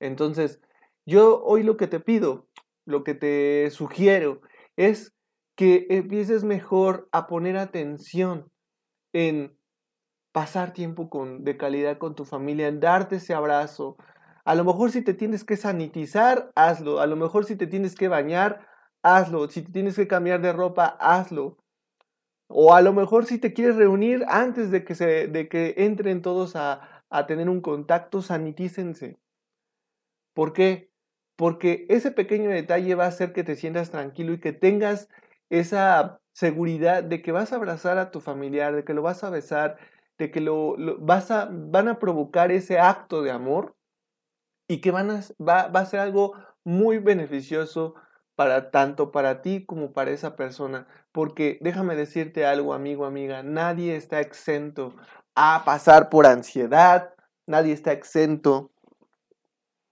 Entonces, 0.00 0.60
yo 1.06 1.42
hoy 1.44 1.62
lo 1.62 1.76
que 1.76 1.86
te 1.86 2.00
pido, 2.00 2.46
lo 2.86 3.04
que 3.04 3.14
te 3.14 3.70
sugiero 3.70 4.40
es 4.76 5.14
que 5.56 5.86
empieces 5.90 6.44
mejor 6.44 7.08
a 7.12 7.26
poner 7.26 7.56
atención 7.56 8.50
en 9.12 9.56
pasar 10.32 10.72
tiempo 10.72 11.08
con, 11.08 11.44
de 11.44 11.56
calidad 11.56 11.98
con 11.98 12.14
tu 12.16 12.24
familia, 12.24 12.66
en 12.66 12.80
darte 12.80 13.16
ese 13.16 13.34
abrazo. 13.34 13.96
A 14.44 14.54
lo 14.54 14.64
mejor 14.64 14.90
si 14.90 15.02
te 15.02 15.14
tienes 15.14 15.44
que 15.44 15.56
sanitizar, 15.56 16.50
hazlo. 16.56 17.00
A 17.00 17.06
lo 17.06 17.16
mejor 17.16 17.44
si 17.44 17.56
te 17.56 17.68
tienes 17.68 17.94
que 17.94 18.08
bañar, 18.08 18.66
hazlo. 19.02 19.48
Si 19.48 19.62
tienes 19.62 19.94
que 19.94 20.08
cambiar 20.08 20.40
de 20.42 20.52
ropa, 20.52 20.96
hazlo. 20.98 21.58
O 22.48 22.74
a 22.74 22.82
lo 22.82 22.92
mejor 22.92 23.26
si 23.26 23.38
te 23.38 23.52
quieres 23.52 23.76
reunir 23.76 24.24
antes 24.28 24.70
de 24.70 24.84
que, 24.84 24.94
se, 24.94 25.28
de 25.28 25.48
que 25.48 25.74
entren 25.78 26.20
todos 26.20 26.56
a, 26.56 27.04
a 27.10 27.26
tener 27.26 27.48
un 27.48 27.60
contacto, 27.60 28.20
sanitícense. 28.20 29.16
¿Por 30.34 30.52
qué? 30.52 30.90
porque 31.36 31.86
ese 31.88 32.10
pequeño 32.10 32.50
detalle 32.50 32.94
va 32.94 33.04
a 33.04 33.08
hacer 33.08 33.32
que 33.32 33.44
te 33.44 33.56
sientas 33.56 33.90
tranquilo 33.90 34.32
y 34.32 34.40
que 34.40 34.52
tengas 34.52 35.08
esa 35.50 36.20
seguridad 36.32 37.02
de 37.02 37.22
que 37.22 37.32
vas 37.32 37.52
a 37.52 37.56
abrazar 37.56 37.98
a 37.98 38.10
tu 38.10 38.20
familiar, 38.20 38.74
de 38.74 38.84
que 38.84 38.94
lo 38.94 39.02
vas 39.02 39.24
a 39.24 39.30
besar, 39.30 39.76
de 40.18 40.30
que 40.30 40.40
lo, 40.40 40.76
vas 41.00 41.30
a, 41.30 41.48
van 41.50 41.88
a 41.88 41.98
provocar 41.98 42.52
ese 42.52 42.78
acto 42.78 43.22
de 43.22 43.30
amor 43.30 43.76
y 44.68 44.80
que 44.80 44.90
van 44.90 45.10
a, 45.10 45.20
va, 45.40 45.68
va 45.68 45.80
a 45.80 45.86
ser 45.86 46.00
algo 46.00 46.34
muy 46.64 46.98
beneficioso 46.98 47.94
para 48.36 48.70
tanto 48.70 49.12
para 49.12 49.42
ti 49.42 49.64
como 49.64 49.92
para 49.92 50.10
esa 50.10 50.36
persona. 50.36 50.86
Porque 51.12 51.58
déjame 51.60 51.94
decirte 51.94 52.46
algo, 52.46 52.74
amigo, 52.74 53.04
amiga, 53.04 53.42
nadie 53.42 53.96
está 53.96 54.20
exento 54.20 54.94
a 55.36 55.62
pasar 55.64 56.10
por 56.10 56.26
ansiedad, 56.26 57.14
nadie 57.46 57.72
está 57.72 57.92
exento 57.92 58.73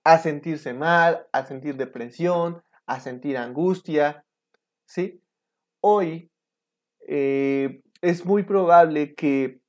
a 0.04 0.18
sentirse 0.18 0.74
mal, 0.74 1.26
a 1.32 1.44
sentir 1.46 1.76
depresión, 1.76 2.62
a 2.86 3.00
sentir 3.00 3.36
angustia, 3.36 4.24
¿sí? 4.86 5.22
Hoy 5.80 6.30
eh, 7.06 7.82
es 8.00 8.24
muy 8.24 8.42
probable 8.42 9.14
que, 9.14 9.60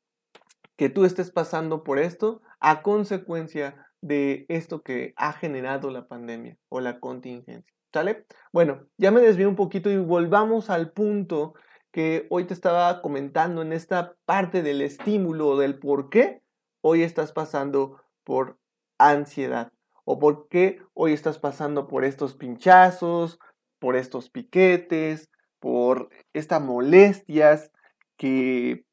que 0.75 0.89
tú 0.89 1.05
estés 1.05 1.31
pasando 1.31 1.83
por 1.83 1.99
esto 1.99 2.41
a 2.59 2.81
consecuencia 2.81 3.87
de 4.01 4.45
esto 4.49 4.81
que 4.81 5.13
ha 5.15 5.33
generado 5.33 5.89
la 5.89 6.07
pandemia 6.07 6.57
o 6.69 6.79
la 6.79 6.99
contingencia. 6.99 7.73
¿Sale? 7.93 8.25
Bueno, 8.51 8.87
ya 8.97 9.11
me 9.11 9.21
desvío 9.21 9.47
un 9.47 9.55
poquito 9.55 9.89
y 9.91 9.97
volvamos 9.97 10.71
al 10.71 10.91
punto 10.91 11.53
que 11.91 12.25
hoy 12.31 12.45
te 12.45 12.55
estaba 12.55 13.03
comentando 13.03 13.61
en 13.61 13.71
esta 13.71 14.15
parte 14.25 14.63
del 14.63 14.81
estímulo, 14.81 15.57
del 15.57 15.77
por 15.77 16.09
qué 16.09 16.41
hoy 16.81 17.03
estás 17.03 17.31
pasando 17.31 18.01
por 18.23 18.57
ansiedad 18.97 19.72
o 20.05 20.19
por 20.19 20.47
qué 20.47 20.81
hoy 20.93 21.13
estás 21.13 21.39
pasando 21.39 21.87
por 21.87 22.03
estos 22.03 22.35
pinchazos, 22.35 23.39
por 23.79 23.95
estos 23.95 24.29
piquetes, 24.29 25.29
por 25.59 26.09
estas 26.33 26.61
molestias 26.61 27.71
que 28.17 28.85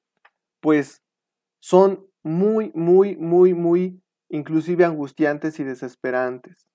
pues 0.60 1.02
son 1.60 2.06
muy, 2.22 2.70
muy, 2.74 3.16
muy, 3.16 3.54
muy 3.54 4.02
inclusive 4.28 4.84
angustiantes 4.84 5.58
y 5.58 5.64
desesperantes. 5.64 6.66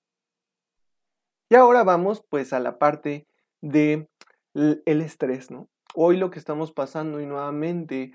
Y 1.48 1.54
ahora 1.54 1.84
vamos 1.84 2.22
pues 2.28 2.52
a 2.52 2.60
la 2.60 2.78
parte 2.78 3.26
de 3.60 4.08
el 4.54 5.00
estrés, 5.00 5.50
¿no? 5.50 5.68
Hoy 5.94 6.16
lo 6.16 6.30
que 6.30 6.38
estamos 6.38 6.72
pasando 6.72 7.20
y 7.20 7.26
nuevamente 7.26 8.12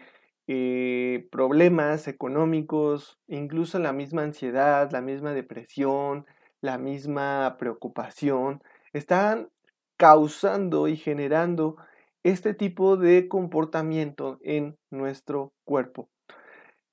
eh, 0.54 1.30
problemas 1.32 2.10
económicos, 2.10 3.18
incluso 3.30 3.80
la 3.80 3.94
misma 3.94 4.24
ansiedad, 4.24 4.92
la 4.92 5.00
misma 5.00 5.32
depresión, 5.34 6.26
la 6.60 6.78
misma 6.78 7.56
preocupación, 7.58 8.62
están 8.92 9.48
causando 9.96 10.90
y 10.90 10.98
generando 10.98 11.78
este 12.24 12.54
tipo 12.54 12.98
de 12.98 13.30
comportamiento 13.30 14.40
en 14.44 14.78
nuestro 14.90 15.54
cuerpo. 15.64 16.10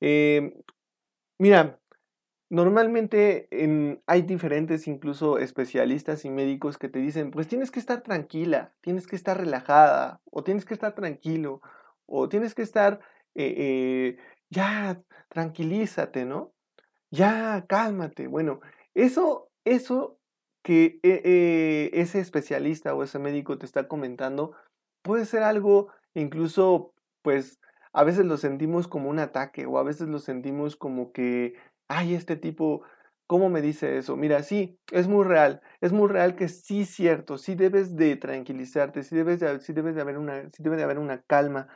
Eh, 0.00 0.55
mira, 1.41 1.81
normalmente 2.49 3.49
hay 4.07 4.23
diferentes 4.23 4.87
incluso 4.87 5.38
especialistas 5.41 6.25
y 6.25 6.31
médicos 6.31 6.79
que 6.79 6.88
te 6.88 7.00
dicen, 7.00 7.33
pues 7.33 7.49
tienes 7.49 7.73
que 7.73 7.81
estar 7.81 8.03
tranquila, 8.03 8.73
tienes 8.83 9.09
que 9.09 9.17
estar 9.17 9.37
relajada, 9.37 10.21
o 10.31 10.45
tienes 10.45 10.65
que 10.65 10.75
estar 10.75 10.95
tranquilo, 10.95 11.61
o 12.07 12.29
tienes 12.29 12.55
que 12.55 12.62
estar 12.62 13.00
eh, 13.38 14.16
eh, 14.16 14.18
ya, 14.50 15.00
tranquilízate, 15.30 16.25
¿no? 16.25 16.52
Ya, 17.11 17.64
cálmate. 17.68 18.26
Bueno, 18.28 18.61
eso, 18.95 19.50
eso 19.64 20.18
que 20.62 21.00
eh, 21.02 21.90
ese 21.95 22.21
especialista 22.21 22.95
o 22.95 23.02
ese 23.04 23.18
médico 23.18 23.59
te 23.59 23.66
está 23.66 23.88
comentando 23.88 24.54
puede 25.02 25.25
ser 25.26 25.42
algo 25.42 25.88
incluso, 26.14 26.95
pues, 27.23 27.61
a 27.92 28.04
veces 28.04 28.26
lo 28.26 28.37
sentimos 28.37 28.88
como 28.88 29.09
un 29.11 29.18
ataque 29.18 29.66
o 29.66 29.78
a 29.78 29.83
veces 29.85 30.09
lo 30.09 30.18
sentimos 30.18 30.76
como 30.76 31.12
que, 31.12 31.54
ay, 31.88 32.14
este 32.14 32.37
tipo, 32.37 32.83
¿cómo 33.26 33.49
me 33.50 33.62
dice 33.62 33.99
eso? 33.99 34.16
Mira, 34.16 34.42
sí, 34.42 34.78
es 34.92 35.09
muy 35.09 35.25
real, 35.25 35.62
es 35.80 35.92
muy 35.92 36.09
real 36.09 36.37
que 36.37 36.49
sí 36.49 36.85
cierto, 36.85 37.38
sí 37.38 37.54
debes 37.54 37.97
de 37.97 38.16
tranquilizarte, 38.16 39.02
sí 39.02 39.16
debes 39.16 39.40
de, 39.40 39.61
sí 39.61 39.73
debes 39.73 39.95
de 39.95 40.00
haber 40.02 40.18
una, 40.18 40.42
sí 40.52 40.62
debe 40.62 40.76
de 40.76 40.83
haber 40.85 40.99
una 40.99 41.23
calma, 41.23 41.68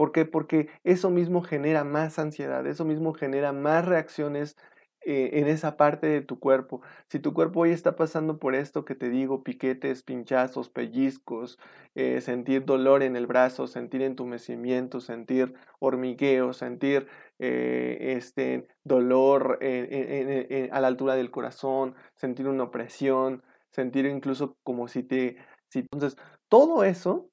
¿Por 0.00 0.12
qué? 0.12 0.24
Porque 0.24 0.70
eso 0.82 1.10
mismo 1.10 1.42
genera 1.42 1.84
más 1.84 2.18
ansiedad, 2.18 2.66
eso 2.66 2.86
mismo 2.86 3.12
genera 3.12 3.52
más 3.52 3.84
reacciones 3.84 4.56
eh, 5.02 5.28
en 5.34 5.46
esa 5.46 5.76
parte 5.76 6.06
de 6.06 6.22
tu 6.22 6.38
cuerpo. 6.40 6.80
Si 7.10 7.18
tu 7.18 7.34
cuerpo 7.34 7.60
hoy 7.60 7.72
está 7.72 7.96
pasando 7.96 8.38
por 8.38 8.54
esto 8.54 8.86
que 8.86 8.94
te 8.94 9.10
digo, 9.10 9.42
piquetes, 9.44 10.02
pinchazos, 10.02 10.70
pellizcos, 10.70 11.58
eh, 11.94 12.22
sentir 12.22 12.64
dolor 12.64 13.02
en 13.02 13.14
el 13.14 13.26
brazo, 13.26 13.66
sentir 13.66 14.00
entumecimiento, 14.00 15.00
sentir 15.02 15.52
hormigueo, 15.80 16.54
sentir 16.54 17.06
eh, 17.38 18.14
este 18.16 18.68
dolor 18.82 19.58
a 19.60 20.80
la 20.80 20.86
altura 20.86 21.14
del 21.14 21.30
corazón, 21.30 21.94
sentir 22.14 22.48
una 22.48 22.64
opresión, 22.64 23.42
sentir 23.70 24.06
incluso 24.06 24.56
como 24.62 24.88
si 24.88 25.02
te... 25.02 25.36
Entonces, 25.74 26.16
todo 26.48 26.84
eso 26.84 27.29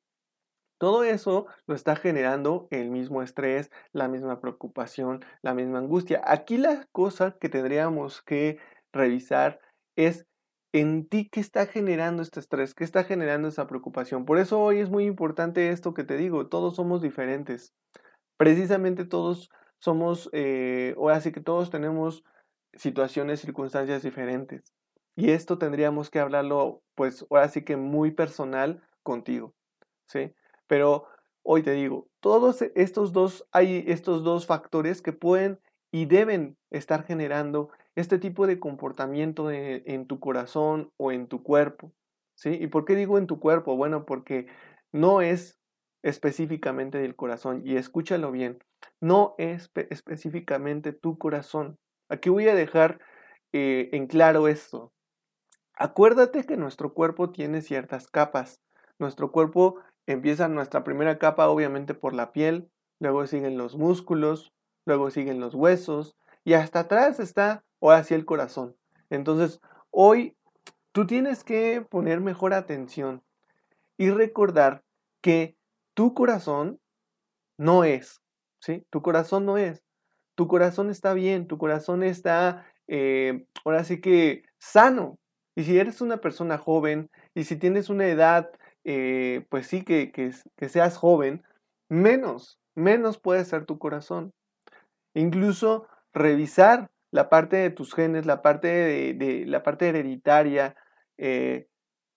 todo 0.77 1.03
eso 1.03 1.47
lo 1.65 1.75
está 1.75 1.95
generando 1.95 2.67
el 2.71 2.89
mismo 2.89 3.21
estrés, 3.23 3.71
la 3.93 4.07
misma 4.07 4.39
preocupación, 4.39 5.23
la 5.41 5.53
misma 5.53 5.79
angustia. 5.79 6.21
Aquí 6.25 6.57
la 6.57 6.87
cosa 6.91 7.35
que 7.39 7.49
tendríamos 7.49 8.21
que 8.21 8.59
revisar 8.93 9.59
es 9.95 10.25
en 10.73 11.07
ti 11.07 11.29
qué 11.31 11.39
está 11.39 11.65
generando 11.65 12.21
este 12.21 12.39
estrés, 12.39 12.73
qué 12.73 12.83
está 12.83 13.03
generando 13.03 13.47
esa 13.47 13.67
preocupación. 13.67 14.25
Por 14.25 14.37
eso 14.37 14.59
hoy 14.59 14.79
es 14.79 14.89
muy 14.89 15.05
importante 15.05 15.71
esto 15.71 15.93
que 15.93 16.03
te 16.03 16.17
digo, 16.17 16.47
todos 16.47 16.75
somos 16.75 17.01
diferentes. 17.01 17.73
Precisamente 18.37 19.05
todos 19.05 19.49
somos, 19.79 20.29
eh, 20.33 20.93
ahora 20.97 21.21
sí 21.21 21.31
que 21.31 21.41
todos 21.41 21.69
tenemos 21.69 22.23
situaciones, 22.73 23.41
circunstancias 23.41 24.03
diferentes. 24.03 24.73
Y 25.15 25.31
esto 25.31 25.57
tendríamos 25.57 26.11
que 26.11 26.19
hablarlo, 26.19 26.83
pues 26.95 27.25
ahora 27.31 27.49
sí 27.49 27.63
que 27.63 27.75
muy 27.75 28.11
personal 28.11 28.83
contigo, 29.03 29.55
¿sí? 30.07 30.33
Pero 30.67 31.05
hoy 31.43 31.63
te 31.63 31.71
digo, 31.71 32.07
todos 32.19 32.61
estos 32.75 33.13
dos, 33.13 33.47
hay 33.51 33.83
estos 33.87 34.23
dos 34.23 34.45
factores 34.45 35.01
que 35.01 35.13
pueden 35.13 35.59
y 35.91 36.05
deben 36.05 36.57
estar 36.69 37.03
generando 37.03 37.69
este 37.95 38.19
tipo 38.19 38.45
de 38.45 38.59
comportamiento 38.59 39.49
en 39.51 40.05
tu 40.05 40.19
corazón 40.19 40.91
o 40.97 41.11
en 41.11 41.27
tu 41.27 41.41
cuerpo. 41.41 41.93
¿sí? 42.35 42.57
¿Y 42.59 42.67
por 42.67 42.85
qué 42.85 42.95
digo 42.95 43.17
en 43.17 43.27
tu 43.27 43.39
cuerpo? 43.39 43.75
Bueno, 43.75 44.05
porque 44.05 44.47
no 44.91 45.21
es 45.21 45.59
específicamente 46.03 46.97
del 46.99 47.15
corazón. 47.15 47.61
Y 47.65 47.77
escúchalo 47.77 48.31
bien, 48.31 48.59
no 49.01 49.35
es 49.37 49.71
específicamente 49.89 50.93
tu 50.93 51.17
corazón. 51.17 51.77
Aquí 52.09 52.29
voy 52.29 52.47
a 52.47 52.55
dejar 52.55 52.99
eh, 53.51 53.89
en 53.91 54.07
claro 54.07 54.47
esto. 54.47 54.93
Acuérdate 55.73 56.43
que 56.45 56.57
nuestro 56.57 56.93
cuerpo 56.93 57.31
tiene 57.31 57.61
ciertas 57.61 58.07
capas. 58.07 58.61
Nuestro 58.99 59.31
cuerpo 59.31 59.75
Empieza 60.07 60.47
nuestra 60.47 60.83
primera 60.83 61.19
capa 61.19 61.49
obviamente 61.49 61.93
por 61.93 62.13
la 62.13 62.31
piel, 62.31 62.71
luego 62.99 63.27
siguen 63.27 63.57
los 63.57 63.75
músculos, 63.75 64.53
luego 64.85 65.11
siguen 65.11 65.39
los 65.39 65.53
huesos 65.53 66.15
y 66.45 66.53
hasta 66.53 66.79
atrás 66.79 67.19
está 67.19 67.65
ahora 67.81 68.03
sí 68.05 68.13
el 68.13 68.25
corazón. 68.25 68.77
Entonces, 69.09 69.59
hoy 69.91 70.35
tú 70.93 71.05
tienes 71.05 71.43
que 71.43 71.81
poner 71.81 72.21
mejor 72.21 72.53
atención 72.53 73.21
y 73.97 74.09
recordar 74.09 74.83
que 75.21 75.57
tu 75.93 76.13
corazón 76.13 76.79
no 77.57 77.83
es, 77.83 78.21
¿sí? 78.61 78.85
Tu 78.89 79.01
corazón 79.01 79.45
no 79.45 79.57
es. 79.57 79.83
Tu 80.35 80.47
corazón 80.47 80.89
está 80.89 81.13
bien, 81.13 81.47
tu 81.47 81.57
corazón 81.57 82.03
está, 82.03 82.65
eh, 82.87 83.45
ahora 83.65 83.83
sí 83.83 83.99
que 83.99 84.43
sano. 84.57 85.17
Y 85.55 85.63
si 85.63 85.77
eres 85.79 85.99
una 85.99 86.17
persona 86.17 86.57
joven 86.57 87.09
y 87.33 87.43
si 87.43 87.57
tienes 87.57 87.89
una 87.89 88.07
edad 88.07 88.51
eh, 88.89 89.45
pues 89.49 89.67
sí, 89.67 89.83
que, 89.83 90.13
que, 90.13 90.69
seas 90.69 90.95
joven, 90.95 91.43
menos, 91.89 92.57
menos 92.73 93.19
puede 93.19 93.43
ser 93.43 93.65
tu 93.65 93.79
corazón. 93.79 94.31
Incluso 95.13 95.87
revisar 96.13 96.89
la 97.11 97.27
parte 97.27 97.57
de 97.57 97.69
tus 97.69 97.93
genes, 97.93 98.25
la 98.25 98.41
parte 98.41 98.69
de, 98.69 99.43
la 99.45 99.61
parte 99.61 99.89
hereditaria, 99.89 100.77
eh, 101.17 101.67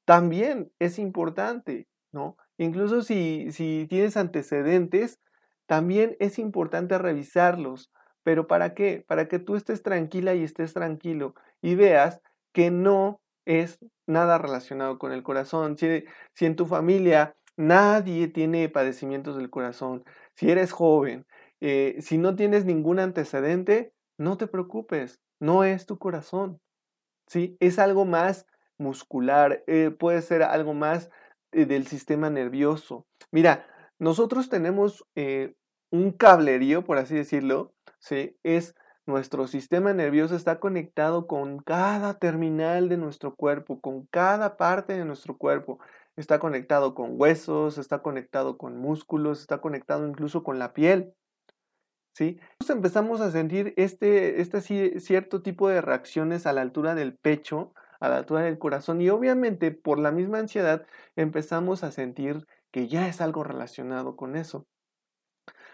también 0.04 0.70
es 0.78 1.00
importante, 1.00 1.88
¿no? 2.12 2.36
Incluso 2.56 3.02
si, 3.02 3.50
si 3.50 3.86
tienes 3.88 4.16
antecedentes, 4.16 5.18
también 5.66 6.16
es 6.20 6.38
importante 6.38 6.98
revisarlos. 6.98 7.90
¿Pero 8.22 8.46
para 8.46 8.74
qué? 8.74 9.04
Para 9.08 9.26
que 9.26 9.40
tú 9.40 9.56
estés 9.56 9.82
tranquila 9.82 10.36
y 10.36 10.44
estés 10.44 10.72
tranquilo 10.72 11.34
y 11.62 11.74
veas 11.74 12.20
que 12.52 12.70
no 12.70 13.20
es 13.44 13.80
nada 14.10 14.38
relacionado 14.38 14.98
con 14.98 15.12
el 15.12 15.22
corazón. 15.22 15.78
Si, 15.78 16.04
si 16.34 16.46
en 16.46 16.56
tu 16.56 16.66
familia 16.66 17.36
nadie 17.56 18.28
tiene 18.28 18.68
padecimientos 18.68 19.36
del 19.36 19.50
corazón, 19.50 20.04
si 20.34 20.50
eres 20.50 20.72
joven, 20.72 21.26
eh, 21.60 21.96
si 22.00 22.18
no 22.18 22.34
tienes 22.34 22.64
ningún 22.64 22.98
antecedente, 22.98 23.92
no 24.18 24.36
te 24.36 24.46
preocupes, 24.46 25.20
no 25.38 25.64
es 25.64 25.86
tu 25.86 25.98
corazón. 25.98 26.60
¿sí? 27.26 27.56
Es 27.60 27.78
algo 27.78 28.04
más 28.04 28.46
muscular, 28.78 29.62
eh, 29.66 29.90
puede 29.90 30.22
ser 30.22 30.42
algo 30.42 30.74
más 30.74 31.10
eh, 31.52 31.66
del 31.66 31.86
sistema 31.86 32.30
nervioso. 32.30 33.06
Mira, 33.30 33.66
nosotros 33.98 34.48
tenemos 34.48 35.04
un 35.90 36.12
cablerío, 36.12 36.84
por 36.84 36.96
así 36.96 37.14
decirlo, 37.14 37.74
¿sí? 37.98 38.38
Es 38.42 38.74
nuestro 39.10 39.46
sistema 39.46 39.92
nervioso 39.92 40.36
está 40.36 40.60
conectado 40.60 41.26
con 41.26 41.58
cada 41.58 42.18
terminal 42.18 42.88
de 42.88 42.96
nuestro 42.96 43.34
cuerpo, 43.34 43.80
con 43.80 44.06
cada 44.06 44.56
parte 44.56 44.94
de 44.94 45.04
nuestro 45.04 45.36
cuerpo. 45.36 45.80
Está 46.16 46.38
conectado 46.38 46.94
con 46.94 47.20
huesos, 47.20 47.76
está 47.76 48.02
conectado 48.02 48.56
con 48.56 48.78
músculos, 48.78 49.40
está 49.40 49.60
conectado 49.60 50.06
incluso 50.06 50.42
con 50.42 50.58
la 50.58 50.72
piel. 50.72 51.14
¿Sí? 52.14 52.38
Empezamos 52.68 53.20
a 53.20 53.30
sentir 53.30 53.74
este, 53.76 54.40
este 54.40 54.60
cierto 55.00 55.42
tipo 55.42 55.68
de 55.68 55.80
reacciones 55.80 56.46
a 56.46 56.52
la 56.52 56.62
altura 56.62 56.94
del 56.94 57.16
pecho, 57.16 57.72
a 58.00 58.08
la 58.08 58.18
altura 58.18 58.42
del 58.42 58.58
corazón 58.58 59.00
y 59.00 59.10
obviamente 59.10 59.70
por 59.72 59.98
la 59.98 60.10
misma 60.10 60.38
ansiedad 60.38 60.86
empezamos 61.16 61.84
a 61.84 61.92
sentir 61.92 62.46
que 62.70 62.88
ya 62.88 63.08
es 63.08 63.20
algo 63.20 63.44
relacionado 63.44 64.16
con 64.16 64.36
eso. 64.36 64.66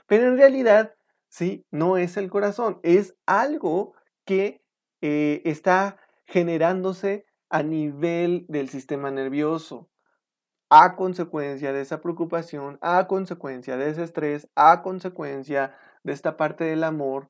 Pero 0.06 0.28
en 0.28 0.36
realidad, 0.36 0.94
sí, 1.36 1.66
no 1.70 1.98
es 1.98 2.16
el 2.16 2.30
corazón, 2.30 2.80
es 2.82 3.14
algo 3.26 3.92
que 4.24 4.62
eh, 5.02 5.42
está 5.44 5.98
generándose 6.24 7.26
a 7.50 7.62
nivel 7.62 8.46
del 8.48 8.70
sistema 8.70 9.10
nervioso 9.10 9.90
a 10.70 10.96
consecuencia 10.96 11.74
de 11.74 11.82
esa 11.82 12.00
preocupación, 12.00 12.78
a 12.80 13.06
consecuencia 13.06 13.76
de 13.76 13.90
ese 13.90 14.02
estrés, 14.02 14.48
a 14.56 14.82
consecuencia 14.82 15.76
de 16.04 16.14
esta 16.14 16.38
parte 16.38 16.64
del 16.64 16.82
amor, 16.82 17.28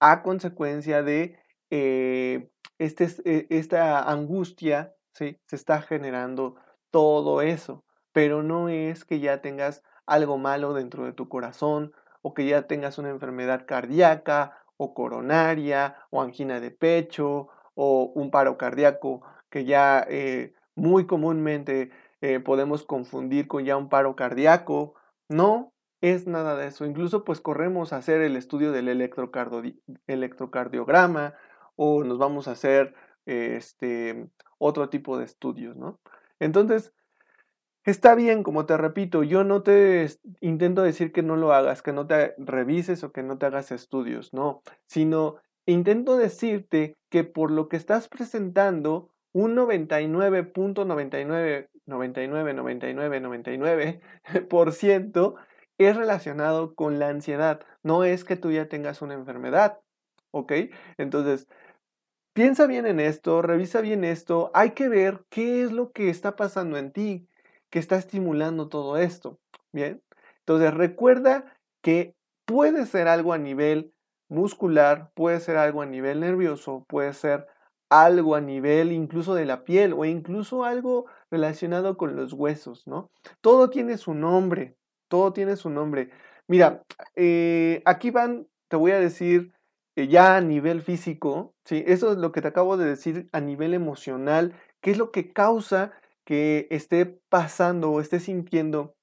a 0.00 0.22
consecuencia 0.22 1.02
de 1.02 1.38
eh, 1.70 2.50
este, 2.78 3.06
eh, 3.26 3.46
esta 3.50 4.10
angustia, 4.10 4.94
¿sí? 5.12 5.38
se 5.46 5.56
está 5.56 5.82
generando 5.82 6.56
todo 6.90 7.42
eso, 7.42 7.84
pero 8.12 8.42
no 8.42 8.70
es 8.70 9.04
que 9.04 9.20
ya 9.20 9.42
tengas 9.42 9.82
algo 10.06 10.38
malo 10.38 10.72
dentro 10.72 11.04
de 11.04 11.12
tu 11.12 11.28
corazón 11.28 11.92
o 12.22 12.34
que 12.34 12.46
ya 12.46 12.66
tengas 12.66 12.98
una 12.98 13.10
enfermedad 13.10 13.66
cardíaca 13.66 14.58
o 14.76 14.94
coronaria 14.94 15.96
o 16.10 16.22
angina 16.22 16.60
de 16.60 16.70
pecho 16.70 17.48
o 17.74 18.12
un 18.14 18.30
paro 18.30 18.56
cardíaco 18.56 19.22
que 19.50 19.64
ya 19.64 20.06
eh, 20.08 20.54
muy 20.74 21.06
comúnmente 21.06 21.90
eh, 22.20 22.40
podemos 22.40 22.84
confundir 22.84 23.46
con 23.48 23.64
ya 23.64 23.76
un 23.76 23.88
paro 23.88 24.16
cardíaco. 24.16 24.94
No 25.28 25.72
es 26.00 26.26
nada 26.26 26.56
de 26.56 26.66
eso. 26.68 26.86
Incluso 26.86 27.24
pues 27.24 27.40
corremos 27.40 27.92
a 27.92 27.98
hacer 27.98 28.20
el 28.22 28.36
estudio 28.36 28.72
del 28.72 28.88
electrocardiograma 28.88 31.34
o 31.76 32.04
nos 32.04 32.18
vamos 32.18 32.48
a 32.48 32.52
hacer 32.52 32.94
este, 33.26 34.28
otro 34.58 34.88
tipo 34.88 35.18
de 35.18 35.24
estudios, 35.24 35.76
¿no? 35.76 36.00
Entonces, 36.38 36.92
está 37.84 38.14
bien, 38.14 38.42
como 38.42 38.66
te 38.66 38.76
repito, 38.76 39.22
yo 39.22 39.44
no 39.44 39.62
te 39.62 40.08
intento 40.40 40.82
decir 40.82 41.12
que 41.12 41.22
no 41.22 41.36
lo 41.36 41.52
hagas, 41.52 41.82
que 41.82 41.92
no 41.92 42.06
te 42.06 42.34
revises 42.38 43.04
o 43.04 43.12
que 43.12 43.22
no 43.22 43.38
te 43.38 43.46
hagas 43.46 43.72
estudios, 43.72 44.32
no, 44.32 44.62
sino 44.86 45.36
intento 45.66 46.16
decirte 46.16 46.96
que 47.10 47.24
por 47.24 47.50
lo 47.50 47.68
que 47.68 47.76
estás 47.76 48.08
presentando, 48.08 49.10
un 49.32 49.56
99.99 49.56 51.68
99, 51.86 52.54
99, 52.54 53.20
99% 53.20 55.34
es 55.78 55.96
relacionado 55.96 56.74
con 56.74 56.98
la 56.98 57.08
ansiedad. 57.08 57.60
No 57.82 58.04
es 58.04 58.24
que 58.24 58.36
tú 58.36 58.52
ya 58.52 58.68
tengas 58.68 59.02
una 59.02 59.14
enfermedad, 59.14 59.80
¿ok? 60.30 60.52
Entonces, 60.96 61.48
piensa 62.34 62.66
bien 62.66 62.86
en 62.86 63.00
esto, 63.00 63.42
revisa 63.42 63.80
bien 63.80 64.04
esto, 64.04 64.50
hay 64.54 64.70
que 64.70 64.88
ver 64.88 65.24
qué 65.28 65.62
es 65.62 65.72
lo 65.72 65.92
que 65.92 66.10
está 66.10 66.36
pasando 66.36 66.78
en 66.78 66.92
ti, 66.92 67.28
que 67.72 67.78
está 67.78 67.96
estimulando 67.96 68.68
todo 68.68 68.98
esto, 68.98 69.38
¿bien? 69.72 70.02
Entonces, 70.40 70.74
recuerda 70.74 71.56
que 71.82 72.14
puede 72.44 72.84
ser 72.84 73.08
algo 73.08 73.32
a 73.32 73.38
nivel 73.38 73.94
muscular, 74.28 75.10
puede 75.14 75.40
ser 75.40 75.56
algo 75.56 75.80
a 75.80 75.86
nivel 75.86 76.20
nervioso, 76.20 76.84
puede 76.86 77.14
ser 77.14 77.46
algo 77.90 78.34
a 78.34 78.40
nivel 78.42 78.92
incluso 78.92 79.34
de 79.34 79.46
la 79.46 79.64
piel 79.64 79.94
o 79.94 80.04
incluso 80.04 80.64
algo 80.64 81.06
relacionado 81.30 81.96
con 81.96 82.14
los 82.14 82.34
huesos, 82.34 82.86
¿no? 82.86 83.10
Todo 83.40 83.70
tiene 83.70 83.96
su 83.96 84.12
nombre, 84.12 84.76
todo 85.08 85.32
tiene 85.32 85.56
su 85.56 85.70
nombre. 85.70 86.10
Mira, 86.48 86.82
eh, 87.16 87.82
aquí 87.86 88.10
van, 88.10 88.46
te 88.68 88.76
voy 88.76 88.92
a 88.92 89.00
decir 89.00 89.54
eh, 89.96 90.08
ya 90.08 90.36
a 90.36 90.40
nivel 90.42 90.82
físico, 90.82 91.54
¿sí? 91.64 91.84
Eso 91.86 92.12
es 92.12 92.18
lo 92.18 92.32
que 92.32 92.42
te 92.42 92.48
acabo 92.48 92.76
de 92.76 92.84
decir 92.84 93.28
a 93.32 93.40
nivel 93.40 93.72
emocional, 93.72 94.54
qué 94.82 94.90
es 94.90 94.98
lo 94.98 95.10
que 95.10 95.32
causa 95.32 95.92
que 96.24 96.68
esté 96.70 97.06
pasando 97.06 97.90
o 97.90 98.00
esté 98.00 98.20
sintiendo 98.20 98.94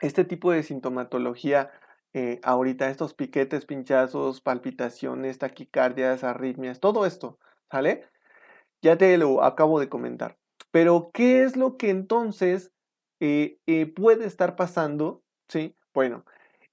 este 0.00 0.24
tipo 0.24 0.52
de 0.52 0.62
sintomatología 0.62 1.70
eh, 2.14 2.40
ahorita, 2.42 2.88
estos 2.88 3.14
piquetes, 3.14 3.66
pinchazos, 3.66 4.40
palpitaciones, 4.40 5.38
taquicardias, 5.38 6.24
arritmias, 6.24 6.80
todo 6.80 7.04
esto, 7.04 7.38
¿sale? 7.70 8.08
Ya 8.82 8.96
te 8.96 9.18
lo 9.18 9.44
acabo 9.44 9.80
de 9.80 9.88
comentar. 9.90 10.38
Pero, 10.70 11.10
¿qué 11.12 11.42
es 11.42 11.56
lo 11.56 11.76
que 11.76 11.90
entonces 11.90 12.72
eh, 13.20 13.58
eh, 13.66 13.86
puede 13.86 14.26
estar 14.26 14.56
pasando? 14.56 15.22
¿Sí? 15.48 15.76
Bueno, 15.92 16.24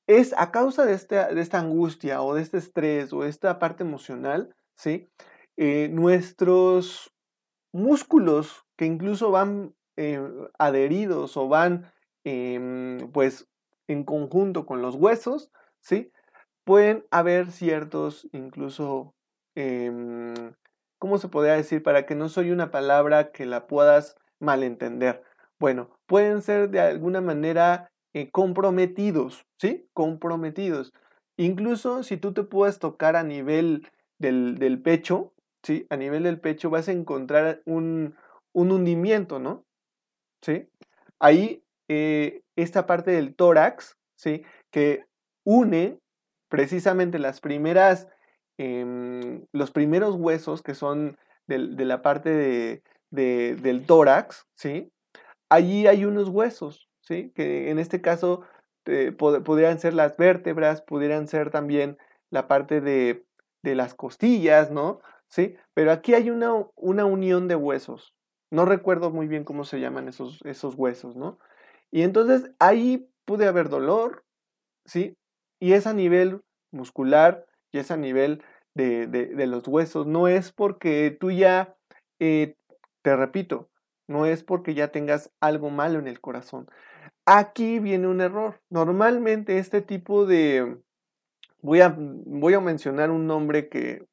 es 0.08 0.34
a 0.38 0.52
causa 0.52 0.86
de 0.86 0.94
esta, 0.94 1.28
de 1.34 1.42
esta, 1.42 1.60
angustia 1.60 2.22
o 2.22 2.36
de 2.36 2.42
este 2.42 2.58
estrés 2.58 3.14
o 3.14 3.26
esta 3.26 3.60
parte 3.60 3.84
emocional, 3.84 4.56
¿sí? 4.76 5.10
Nuestros 5.58 7.13
músculos 7.74 8.66
que 8.78 8.86
incluso 8.86 9.32
van 9.32 9.76
adheridos 10.58 11.38
o 11.38 11.48
van 11.48 11.92
em, 12.24 13.12
pues 13.12 13.48
en 13.88 14.04
conjunto 14.04 14.66
con 14.66 14.82
los 14.82 14.96
huesos, 14.96 15.52
¿sí? 15.82 16.12
Pueden 16.64 17.06
haber 17.12 17.52
ciertos 17.52 18.28
incluso 18.32 19.14
em, 19.56 20.34
¿cómo 21.04 21.18
se 21.18 21.28
podría 21.28 21.56
decir 21.56 21.84
para 21.84 22.06
que 22.06 22.16
no 22.16 22.30
soy 22.30 22.52
una 22.52 22.72
palabra 22.72 23.34
que 23.34 23.46
la 23.46 23.68
puedas 23.68 24.16
malentender? 24.40 25.22
Bueno, 25.60 26.00
pueden 26.06 26.42
ser 26.42 26.70
de 26.70 26.80
alguna 26.80 27.20
manera 27.20 27.92
eh, 28.14 28.32
comprometidos, 28.32 29.46
¿sí? 29.58 29.90
Comprometidos. 29.92 30.94
Incluso 31.36 32.04
si 32.04 32.16
tú 32.16 32.34
te 32.34 32.44
puedes 32.44 32.80
tocar 32.80 33.18
a 33.18 33.24
nivel 33.24 33.86
del, 34.18 34.82
pecho, 34.82 35.33
¿sí? 35.64 35.88
A 35.90 35.98
nivel 35.98 36.24
del 36.24 36.40
pecho 36.40 36.70
vas 36.70 36.88
a 36.88 36.92
encontrar 36.92 37.62
un, 37.66 38.16
hundimiento, 38.54 39.40
¿no? 39.40 39.66
¿Sí? 40.42 40.70
Ahí, 41.20 41.64
eh, 41.88 42.44
esta 42.56 42.86
parte 42.86 43.12
del 43.12 43.36
tórax, 43.36 43.98
¿sí? 44.16 44.44
Que 44.72 45.06
une 45.44 46.00
precisamente 46.50 47.18
las 47.18 47.42
primeras 47.42 48.08
Em, 48.58 49.46
los 49.52 49.72
primeros 49.72 50.16
huesos 50.16 50.62
que 50.62 50.76
son 50.76 51.18
de, 51.48 51.58
la 51.58 52.02
parte 52.02 52.30
de, 52.30 52.84
del 53.10 53.86
tórax, 53.86 54.46
¿sí? 54.56 54.92
Allí 55.50 55.88
hay 55.88 56.06
unos 56.06 56.30
huesos, 56.30 56.88
¿sí? 57.02 57.32
Que 57.36 57.72
en 57.72 57.80
este 57.80 58.02
caso 58.02 58.42
eh, 58.86 59.12
podrían 59.12 59.80
ser 59.80 59.94
las 59.94 60.18
vértebras, 60.18 60.82
pudieran 60.82 61.28
ser 61.28 61.50
también 61.50 61.98
la 62.30 62.48
parte 62.48 62.80
de, 62.80 63.26
las 63.64 63.96
costillas, 63.96 64.72
¿no? 64.72 65.00
¿Sí? 65.34 65.56
Pero 65.74 65.92
aquí 65.92 66.14
hay 66.14 66.30
una, 66.30 66.54
una, 66.76 67.06
unión 67.06 67.48
de 67.48 67.56
huesos. 67.56 68.14
No 68.52 68.66
recuerdo 68.66 69.10
muy 69.10 69.28
bien 69.28 69.46
cómo 69.46 69.66
se 69.66 69.80
llaman 69.80 70.08
esos, 70.08 70.40
esos 70.46 70.76
huesos, 70.76 71.16
¿no? 71.16 71.40
Y 71.90 72.04
entonces 72.04 72.52
ahí 72.60 73.10
puede 73.26 73.48
haber 73.48 73.70
dolor, 73.70 74.26
¿sí? 74.86 75.18
Y 75.60 75.74
es 75.74 75.88
a 75.88 75.94
nivel 75.94 76.44
muscular, 76.72 77.48
y 77.72 77.80
es 77.80 77.90
a 77.90 77.98
nivel 77.98 78.44
de, 78.76 79.34
los 79.48 79.68
huesos. 79.68 80.06
No 80.06 80.28
es 80.28 80.52
porque 80.52 81.18
tú 81.20 81.32
ya, 81.32 81.76
eh, 82.20 82.56
te 83.02 83.16
repito, 83.16 83.72
no 84.08 84.28
es 84.28 84.44
porque 84.44 84.76
ya 84.76 84.90
tengas 84.90 85.32
algo 85.42 85.72
malo 85.72 85.98
en 85.98 86.08
el 86.08 86.22
corazón. 86.22 86.70
Aquí 87.26 87.80
viene 87.80 88.06
un 88.08 88.22
error. 88.22 88.62
Normalmente 88.70 89.58
este 89.58 89.82
tipo 89.82 90.28
de... 90.28 90.78
Voy 91.64 91.82
a, 91.82 91.96
voy 91.98 92.54
a 92.54 92.60
mencionar 92.60 93.10
un 93.10 93.26
nombre 93.26 93.68
que 93.68 94.06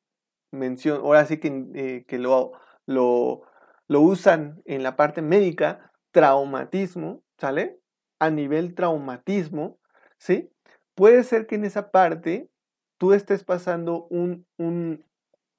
menciono, 0.52 1.02
ahora 1.02 1.24
sí 1.26 1.38
que, 1.38 1.66
eh, 1.74 2.04
que 2.06 2.18
lo, 2.18 2.52
lo, 2.86 3.42
lo 3.88 4.00
usan 4.00 4.62
en 4.64 4.82
la 4.82 4.96
parte 4.96 5.22
médica, 5.22 5.92
traumatismo, 6.12 7.22
¿sale? 7.38 7.80
A 8.18 8.30
nivel 8.30 8.74
traumatismo, 8.74 9.78
¿sí? 10.18 10.50
Puede 10.94 11.24
ser 11.24 11.46
que 11.46 11.54
en 11.54 11.64
esa 11.64 11.90
parte 11.90 12.50
tú 12.98 13.12
estés 13.12 13.44
pasando 13.44 14.06
un, 14.10 14.46
un, 14.58 15.04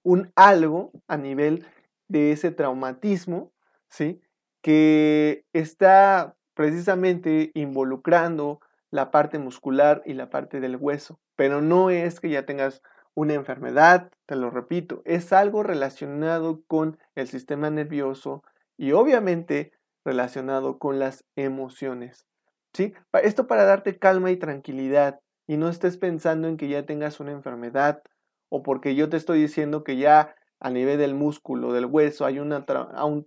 un 0.03 0.31
algo 0.35 0.91
a 1.07 1.17
nivel 1.17 1.65
de 2.07 2.31
ese 2.31 2.51
traumatismo, 2.51 3.51
¿sí? 3.89 4.21
Que 4.61 5.45
está 5.53 6.35
precisamente 6.53 7.51
involucrando 7.53 8.59
la 8.91 9.09
parte 9.09 9.39
muscular 9.39 10.03
y 10.05 10.13
la 10.13 10.29
parte 10.29 10.59
del 10.59 10.75
hueso. 10.75 11.19
Pero 11.35 11.61
no 11.61 11.89
es 11.89 12.19
que 12.19 12.29
ya 12.29 12.45
tengas 12.45 12.81
una 13.15 13.33
enfermedad, 13.33 14.11
te 14.25 14.35
lo 14.35 14.49
repito, 14.49 15.01
es 15.05 15.33
algo 15.33 15.63
relacionado 15.63 16.61
con 16.67 16.97
el 17.15 17.27
sistema 17.27 17.69
nervioso 17.69 18.43
y 18.77 18.93
obviamente 18.93 19.73
relacionado 20.05 20.79
con 20.79 20.99
las 20.99 21.25
emociones. 21.35 22.25
¿Sí? 22.73 22.93
Esto 23.21 23.47
para 23.47 23.65
darte 23.65 23.99
calma 23.99 24.31
y 24.31 24.37
tranquilidad 24.37 25.19
y 25.45 25.57
no 25.57 25.67
estés 25.67 25.97
pensando 25.97 26.47
en 26.47 26.55
que 26.55 26.69
ya 26.69 26.85
tengas 26.85 27.19
una 27.19 27.31
enfermedad 27.31 28.01
o 28.49 28.63
porque 28.63 28.95
yo 28.95 29.09
te 29.09 29.17
estoy 29.17 29.41
diciendo 29.41 29.83
que 29.83 29.97
ya 29.97 30.35
a 30.61 30.69
nivel 30.69 30.97
del 30.97 31.15
músculo, 31.15 31.73
del 31.73 31.85
hueso, 31.85 32.25
hay, 32.25 32.39
una 32.39 32.65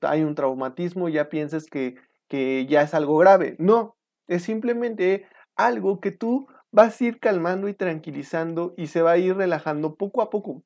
hay 0.03 0.23
un 0.23 0.35
traumatismo, 0.35 1.09
ya 1.09 1.29
pienses 1.29 1.67
que, 1.67 1.97
que 2.29 2.65
ya 2.67 2.83
es 2.83 2.95
algo 2.95 3.19
grave. 3.19 3.57
No, 3.59 3.97
es 4.29 4.45
simplemente 4.45 5.27
algo 5.57 6.01
que 6.01 6.13
tú 6.13 6.47
vas 6.75 7.01
a 7.01 7.05
ir 7.05 7.21
calmando 7.21 7.69
y 7.69 7.75
tranquilizando 7.75 8.75
y 8.77 8.89
se 8.89 9.01
va 9.01 9.13
a 9.13 9.19
ir 9.19 9.37
relajando 9.37 9.95
poco 9.95 10.23
a 10.23 10.29
poco. 10.29 10.65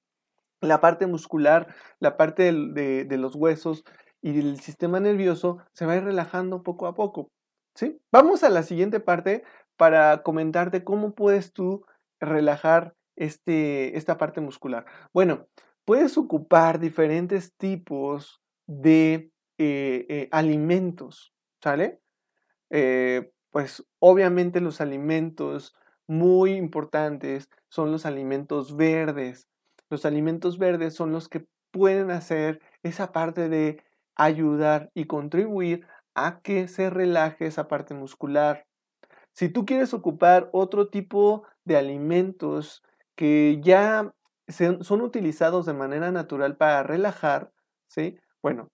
La 0.62 0.81
parte 0.81 1.07
muscular, 1.07 1.75
la 2.01 2.16
parte 2.16 2.51
de, 2.51 3.16
los 3.18 3.35
huesos 3.35 3.85
y 4.23 4.38
el 4.40 4.59
sistema 4.59 5.01
nervioso 5.01 5.59
se 5.73 5.85
va 5.85 5.92
a 5.92 5.97
ir 5.97 6.05
relajando 6.05 6.62
poco 6.62 6.87
a 6.87 6.94
poco. 6.94 7.31
¿sí? 7.75 8.01
Vamos 8.11 8.42
a 8.42 8.49
la 8.49 8.62
siguiente 8.62 9.01
parte 9.01 9.44
para 9.77 10.23
comentarte 10.23 10.83
cómo 10.83 11.14
puedes 11.14 11.53
tú 11.53 11.85
relajar 12.21 12.94
este, 13.14 13.97
esta 13.97 14.16
parte 14.16 14.40
muscular. 14.40 14.87
Bueno, 15.12 15.47
puedes 15.85 16.16
ocupar 16.16 16.81
diferentes 16.81 17.55
tipos 17.55 18.40
de 18.66 19.31
eh, 19.59 20.07
eh, 20.09 20.29
alimentos, 20.33 21.35
¿sale? 21.62 22.01
Eh, 22.71 23.31
pues 23.51 23.85
obviamente 23.99 24.61
los 24.61 24.81
alimentos 24.81 25.75
muy 26.09 26.55
importantes 26.55 27.49
son 27.68 27.92
los 27.92 28.07
alimentos 28.07 28.77
verdes. 28.77 29.47
Los 29.90 30.05
alimentos 30.05 30.59
verdes 30.59 30.94
son 30.94 31.12
los 31.12 31.29
que 31.29 31.47
pueden 31.71 32.11
hacer 32.11 32.61
esa 32.83 33.12
parte 33.12 33.49
de 33.49 33.85
ayudar 34.16 34.90
y 34.94 35.05
contribuir 35.05 35.87
a 36.14 36.40
que 36.40 36.66
se 36.66 36.90
relaje 36.90 37.47
esa 37.47 37.68
parte 37.68 37.94
muscular. 37.94 38.66
Si 39.33 39.49
tú 39.49 39.64
quieres 39.64 39.94
ocupar 39.94 40.49
otro 40.53 40.88
tipo 40.88 41.44
de 41.64 41.77
alimentos 41.77 42.83
que 43.14 43.61
ya 43.62 44.12
son 44.49 45.03
utilizados 45.03 45.66
de 45.66 45.75
manera 45.75 46.11
natural 46.11 46.57
para 46.57 46.83
relajar, 46.83 47.53
¿sí? 47.87 48.18
Bueno, 48.42 48.71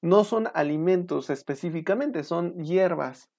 no 0.00 0.24
son 0.24 0.48
alimentos 0.54 1.30
específicamente, 1.30 2.24
son 2.24 2.64
hierbas. 2.64 3.30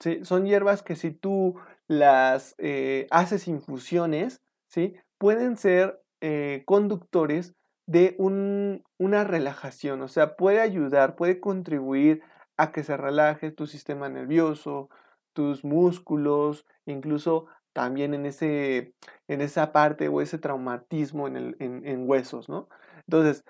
¿sí? 0.00 0.24
Son 0.24 0.46
hierbas 0.46 0.82
que 0.82 0.96
si 0.96 1.10
tú 1.10 1.56
las 1.88 2.54
eh, 2.58 3.06
haces 3.10 3.48
infusiones, 3.48 4.42
¿sí? 4.68 4.94
Pueden 5.18 5.56
ser 5.56 6.02
eh, 6.20 6.62
conductores 6.66 7.54
de 7.86 8.16
una 8.18 9.24
relajación, 9.24 10.00
o 10.00 10.08
sea, 10.08 10.36
puede 10.36 10.60
ayudar, 10.60 11.16
puede 11.16 11.38
contribuir 11.38 12.22
a 12.56 12.72
que 12.72 12.82
se 12.82 12.96
relaje 12.96 13.50
tu 13.50 13.66
sistema 13.66 14.08
nervioso, 14.08 14.88
tus 15.34 15.64
músculos, 15.64 16.64
incluso 16.86 17.46
también 17.74 18.14
en, 18.14 18.24
ese, 18.24 18.94
en 19.28 19.40
esa 19.40 19.72
parte 19.72 20.08
o 20.08 20.20
ese 20.20 20.38
traumatismo 20.38 21.26
en, 21.26 21.36
el, 21.36 21.56
en, 21.58 22.08
huesos, 22.08 22.48
¿no? 22.48 22.68
Entonces, 23.06 23.44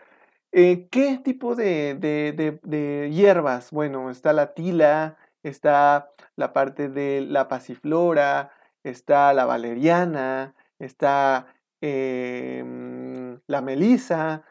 eh, 0.51 0.89
¿qué 0.91 1.21
tipo 1.23 1.55
de, 1.55 1.95
de, 1.95 3.11
hierbas? 3.13 3.71
Bueno, 3.71 4.11
está 4.11 4.33
la 4.33 4.55
tila, 4.55 5.19
está 5.45 6.11
la 6.37 6.53
parte 6.53 6.89
de 6.89 7.21
la 7.21 7.47
pasiflora, 7.47 8.51
está 8.83 9.33
la 9.33 9.45
valeriana, 9.45 10.55
está 10.79 11.47
em, 11.81 13.41
la 13.47 13.61
melisa, 13.61 14.45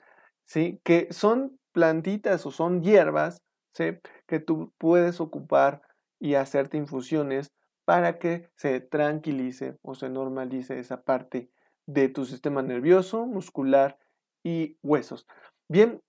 ¿sí? 0.45 0.79
Que 0.83 1.07
son 1.11 1.59
plantitas 1.73 2.45
o 2.45 2.51
son 2.51 2.81
hierbas. 2.81 3.41
Que 4.27 4.39
tú 4.39 4.71
puedes 4.77 5.19
ocupar 5.19 5.81
y 6.19 6.35
hacerte 6.35 6.77
infusiones 6.77 7.51
para 7.85 8.19
que 8.19 8.49
se 8.55 8.79
tranquilice 8.79 9.77
o 9.81 9.95
se 9.95 10.09
normalice 10.09 10.79
esa 10.79 11.01
parte 11.01 11.49
de 11.85 12.07
tu 12.07 12.25
sistema 12.25 12.61
nervioso, 12.61 13.25
muscular 13.25 13.97
y 14.43 14.77
huesos. 14.83 15.27
Bien, 15.67 16.01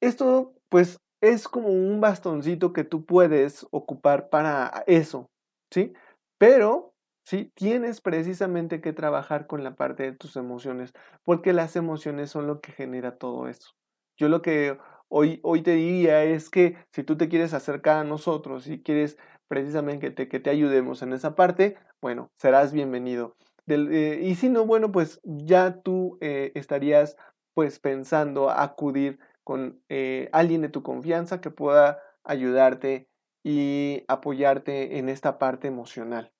esto 0.00 0.54
pues 0.68 1.00
es 1.20 1.48
como 1.48 1.68
un 1.68 2.00
bastoncito 2.00 2.72
que 2.72 2.84
tú 2.84 3.04
puedes 3.04 3.66
ocupar 3.70 4.28
para 4.28 4.84
eso, 4.86 5.30
¿sí? 5.72 5.92
Pero, 6.38 6.94
sí, 7.24 7.50
tienes 7.54 8.00
precisamente 8.00 8.80
que 8.80 8.92
trabajar 8.92 9.46
con 9.46 9.64
la 9.64 9.74
parte 9.74 10.04
de 10.04 10.12
tus 10.12 10.36
emociones, 10.36 10.92
porque 11.24 11.52
las 11.52 11.76
emociones 11.76 12.30
son 12.30 12.46
lo 12.46 12.60
que 12.60 12.72
genera 12.72 13.16
todo 13.18 13.48
eso. 13.48 13.72
Yo 14.16 14.28
lo 14.28 14.42
que 14.42 14.78
hoy, 15.08 15.40
hoy 15.42 15.62
te 15.62 15.74
diría 15.74 16.24
es 16.24 16.50
que 16.50 16.76
si 16.92 17.02
tú 17.02 17.16
te 17.16 17.28
quieres 17.28 17.54
acercar 17.54 17.98
a 17.98 18.04
nosotros 18.04 18.66
y 18.68 18.82
quieres 18.82 19.18
precisamente 19.48 20.08
que 20.08 20.10
te, 20.12 20.28
que 20.28 20.40
te 20.40 20.50
ayudemos 20.50 21.02
en 21.02 21.12
esa 21.12 21.34
parte, 21.34 21.76
bueno, 22.00 22.30
serás 22.36 22.72
bienvenido. 22.72 23.34
Eh, 23.66 24.20
y 24.22 24.34
si 24.36 24.48
no, 24.48 24.64
bueno, 24.66 24.92
pues 24.92 25.20
ya 25.24 25.80
tú 25.82 26.16
eh, 26.20 26.52
estarías 26.54 27.16
pues 27.54 27.78
pensando 27.80 28.50
acudir 28.50 29.18
con 29.48 29.82
eh, 29.88 30.28
alguien 30.32 30.60
de 30.60 30.68
tu 30.68 30.82
confianza 30.82 31.40
que 31.40 31.50
pueda 31.50 32.02
ayudarte 32.22 33.08
y 33.42 34.04
apoyarte 34.06 34.98
en 34.98 35.08
esta 35.08 35.38
parte 35.38 35.68
emocional. 35.68 36.34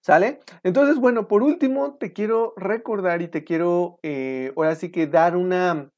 ¿Sale? 0.00 0.40
Entonces, 0.62 0.96
bueno, 0.96 1.28
por 1.28 1.42
último, 1.42 1.98
te 2.00 2.14
quiero 2.14 2.54
recordar 2.56 3.20
y 3.20 3.28
te 3.28 3.44
quiero 3.44 3.98
ahora 4.56 4.74
sí 4.76 4.90
que 4.90 5.06
dar 5.06 5.36
una, 5.36 5.90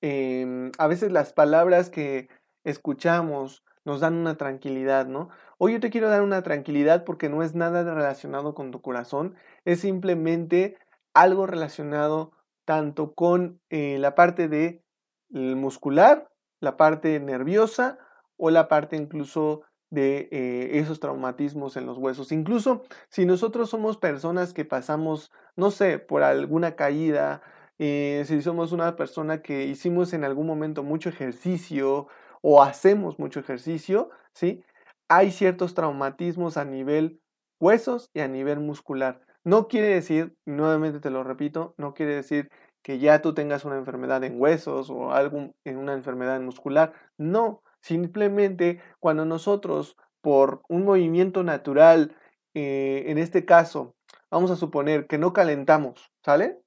em, 0.00 0.72
a 0.78 0.86
veces 0.86 1.12
las 1.12 1.34
palabras 1.34 1.90
que 1.90 2.30
escuchamos 2.64 3.62
nos 3.84 4.00
dan 4.00 4.14
una 4.14 4.38
tranquilidad, 4.38 5.06
¿no? 5.06 5.28
Hoy 5.58 5.74
yo 5.74 5.80
te 5.80 5.90
quiero 5.90 6.08
dar 6.08 6.22
una 6.22 6.42
tranquilidad 6.42 7.04
porque 7.04 7.28
no 7.28 7.42
es 7.42 7.54
nada 7.54 7.82
relacionado 7.94 8.54
con 8.54 8.70
tu 8.70 8.80
corazón, 8.80 9.34
es 9.66 9.80
simplemente 9.80 10.78
algo 11.12 11.46
relacionado 11.46 12.32
tanto 12.64 13.12
con 13.12 13.60
eh, 13.68 13.98
la 13.98 14.14
parte 14.14 14.48
de 14.48 14.82
muscular, 15.30 16.28
la 16.60 16.76
parte 16.76 17.20
nerviosa 17.20 17.98
o 18.36 18.50
la 18.50 18.68
parte 18.68 18.96
incluso 18.96 19.62
de 19.90 20.28
eh, 20.30 20.78
esos 20.78 21.00
traumatismos 21.00 21.76
en 21.76 21.86
los 21.86 21.98
huesos. 21.98 22.32
Incluso 22.32 22.82
si 23.08 23.24
nosotros 23.26 23.70
somos 23.70 23.96
personas 23.96 24.52
que 24.52 24.64
pasamos, 24.64 25.32
no 25.56 25.70
sé, 25.70 25.98
por 25.98 26.22
alguna 26.22 26.76
caída, 26.76 27.42
eh, 27.78 28.24
si 28.26 28.42
somos 28.42 28.72
una 28.72 28.96
persona 28.96 29.40
que 29.40 29.64
hicimos 29.64 30.12
en 30.12 30.24
algún 30.24 30.46
momento 30.46 30.82
mucho 30.82 31.08
ejercicio 31.08 32.08
o 32.42 32.62
hacemos 32.62 33.18
mucho 33.18 33.40
ejercicio, 33.40 34.10
¿sí? 34.34 34.62
hay 35.08 35.30
ciertos 35.30 35.74
traumatismos 35.74 36.56
a 36.56 36.64
nivel 36.64 37.20
huesos 37.60 38.10
y 38.12 38.20
a 38.20 38.28
nivel 38.28 38.60
muscular. 38.60 39.20
No 39.44 39.68
quiere 39.68 39.88
decir, 39.88 40.36
nuevamente 40.44 41.00
te 41.00 41.10
lo 41.10 41.24
repito, 41.24 41.74
no 41.78 41.94
quiere 41.94 42.14
decir 42.14 42.50
que 42.88 42.98
ya 42.98 43.20
tú 43.20 43.34
tengas 43.34 43.66
una 43.66 43.76
enfermedad 43.76 44.24
en 44.24 44.40
huesos 44.40 44.88
o 44.88 45.12
algo 45.12 45.52
en 45.64 45.76
una 45.76 45.92
enfermedad 45.92 46.40
muscular. 46.40 46.94
No, 47.18 47.62
simplemente 47.82 48.80
cuando 48.98 49.26
nosotros 49.26 49.98
por 50.22 50.62
un 50.70 50.86
movimiento 50.86 51.42
natural, 51.42 52.16
eh, 52.54 53.04
en 53.08 53.18
este 53.18 53.44
caso, 53.44 53.94
vamos 54.30 54.50
a 54.50 54.56
suponer 54.56 55.06
que 55.06 55.18
no 55.18 55.34
calentamos, 55.34 56.10
¿sale? 56.24 56.62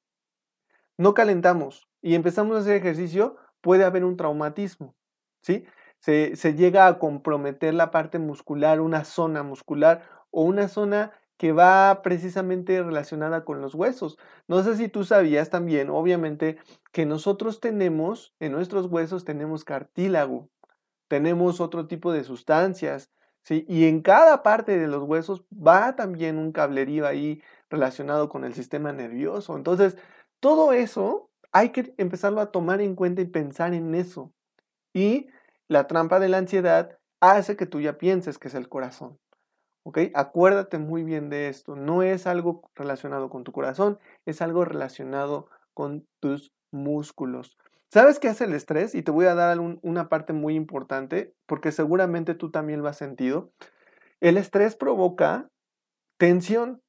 No 0.95 1.15
calentamos 1.15 1.89
y 2.03 2.13
empezamos 2.13 2.55
a 2.55 2.59
hacer 2.59 2.75
ejercicio, 2.75 3.37
puede 3.59 3.83
haber 3.83 4.05
un 4.05 4.15
traumatismo, 4.15 4.93
¿sí? 5.41 5.65
se, 6.01 6.53
llega 6.53 6.85
a 6.85 6.99
comprometer 6.99 7.73
la 7.73 7.89
parte 7.89 8.19
muscular, 8.19 8.79
una 8.79 9.05
zona 9.05 9.41
muscular 9.41 10.07
o 10.29 10.43
una 10.43 10.67
zona 10.67 11.13
que 11.41 11.53
va 11.53 12.03
precisamente 12.03 12.83
relacionada 12.83 13.43
con 13.45 13.61
los 13.61 13.73
huesos. 13.73 14.19
No 14.47 14.61
sé 14.61 14.77
si 14.77 14.89
tú 14.89 15.03
sabías 15.03 15.49
también, 15.49 15.89
obviamente, 15.89 16.59
que 16.91 17.07
nosotros 17.07 17.59
tenemos, 17.59 18.35
en 18.39 18.51
nuestros 18.51 18.85
huesos 18.85 19.25
tenemos 19.25 19.63
cartílago, 19.63 20.49
tenemos 21.07 21.59
otro 21.59 21.87
tipo 21.87 22.13
de 22.13 22.23
sustancias, 22.23 23.09
¿sí? 23.41 23.65
Y 23.67 23.85
en 23.87 24.03
cada 24.03 24.43
parte 24.43 24.77
de 24.77 24.85
los 24.85 25.01
huesos 25.01 25.43
va 25.51 25.95
también 25.95 26.37
un 26.37 26.51
cablerío 26.51 27.07
ahí 27.07 27.41
relacionado 27.71 28.29
con 28.29 28.45
el 28.45 28.53
sistema 28.53 28.93
nervioso. 28.93 29.57
Entonces, 29.57 29.97
todo 30.41 30.73
eso 30.73 31.31
hay 31.51 31.69
que 31.69 31.95
empezarlo 31.97 32.39
a 32.41 32.51
tomar 32.51 32.81
en 32.81 32.93
cuenta 32.93 33.23
y 33.23 33.25
pensar 33.25 33.73
en 33.73 33.95
eso. 33.95 34.31
Y 34.93 35.25
la 35.67 35.87
trampa 35.87 36.19
de 36.19 36.29
la 36.29 36.37
ansiedad 36.37 36.99
hace 37.19 37.55
que 37.55 37.65
tú 37.65 37.81
ya 37.81 37.97
pienses 37.97 38.37
que 38.37 38.47
es 38.47 38.53
el 38.53 38.69
corazón. 38.69 39.20
¿Ok? 39.83 39.99
Acuérdate 40.13 40.77
muy 40.77 41.03
bien 41.03 41.29
de 41.29 41.47
esto. 41.47 41.75
No 41.75 42.03
es 42.03 42.27
algo 42.27 42.61
relacionado 42.75 43.29
con 43.29 43.43
tu 43.43 43.51
corazón, 43.51 43.99
es 44.25 44.41
algo 44.41 44.65
relacionado 44.65 45.47
con 45.73 46.05
tus 46.19 46.51
músculos. 46.71 47.57
¿Sabes 47.91 48.19
qué 48.19 48.29
hace 48.29 48.45
el 48.45 48.53
estrés? 48.53 48.95
Y 48.95 49.01
te 49.03 49.11
voy 49.11 49.25
a 49.25 49.35
dar 49.35 49.59
una 49.59 50.07
parte 50.07 50.31
muy 50.31 50.55
importante 50.55 51.33
porque 51.45 51.71
seguramente 51.71 52.35
tú 52.35 52.49
también 52.49 52.81
lo 52.81 52.87
has 52.87 52.97
sentido. 52.97 53.51
El 54.21 54.37
estrés 54.37 54.75
provoca 54.75 55.49
tensión. 56.17 56.81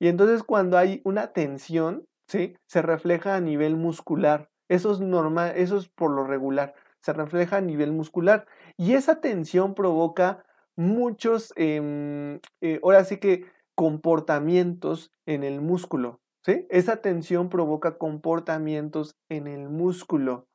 Y 0.00 0.08
entonces 0.08 0.42
cuando 0.42 0.78
hay 0.78 1.02
una 1.04 1.32
tensión, 1.32 2.06
¿sí? 2.26 2.56
Se 2.66 2.82
refleja 2.82 3.36
a 3.36 3.40
nivel 3.40 3.76
muscular. 3.76 4.48
Eso 4.68 4.92
es 4.92 5.00
normal, 5.00 5.52
eso 5.56 5.76
es 5.76 5.88
por 5.88 6.10
lo 6.10 6.24
regular. 6.24 6.74
se 7.02 7.12
refleja 7.12 7.58
a 7.58 7.60
nivel 7.60 7.92
muscular. 7.92 8.46
Y 8.76 8.94
esa 8.94 9.20
tensión 9.20 9.74
provoca 9.74 10.44
muchos, 10.76 11.52
em, 11.56 12.40
eh, 12.60 12.80
ahora 12.82 13.04
sí 13.04 13.18
que 13.18 13.44
comportamientos 13.74 15.12
en 15.26 15.44
el 15.44 15.60
músculo. 15.60 16.20
¿sí? 16.44 16.66
Esa 16.70 16.96
tensión 16.98 17.48
provoca 17.48 17.98
comportamientos 17.98 19.16
en 19.28 19.46
el 19.46 19.68
músculo. 19.68 20.46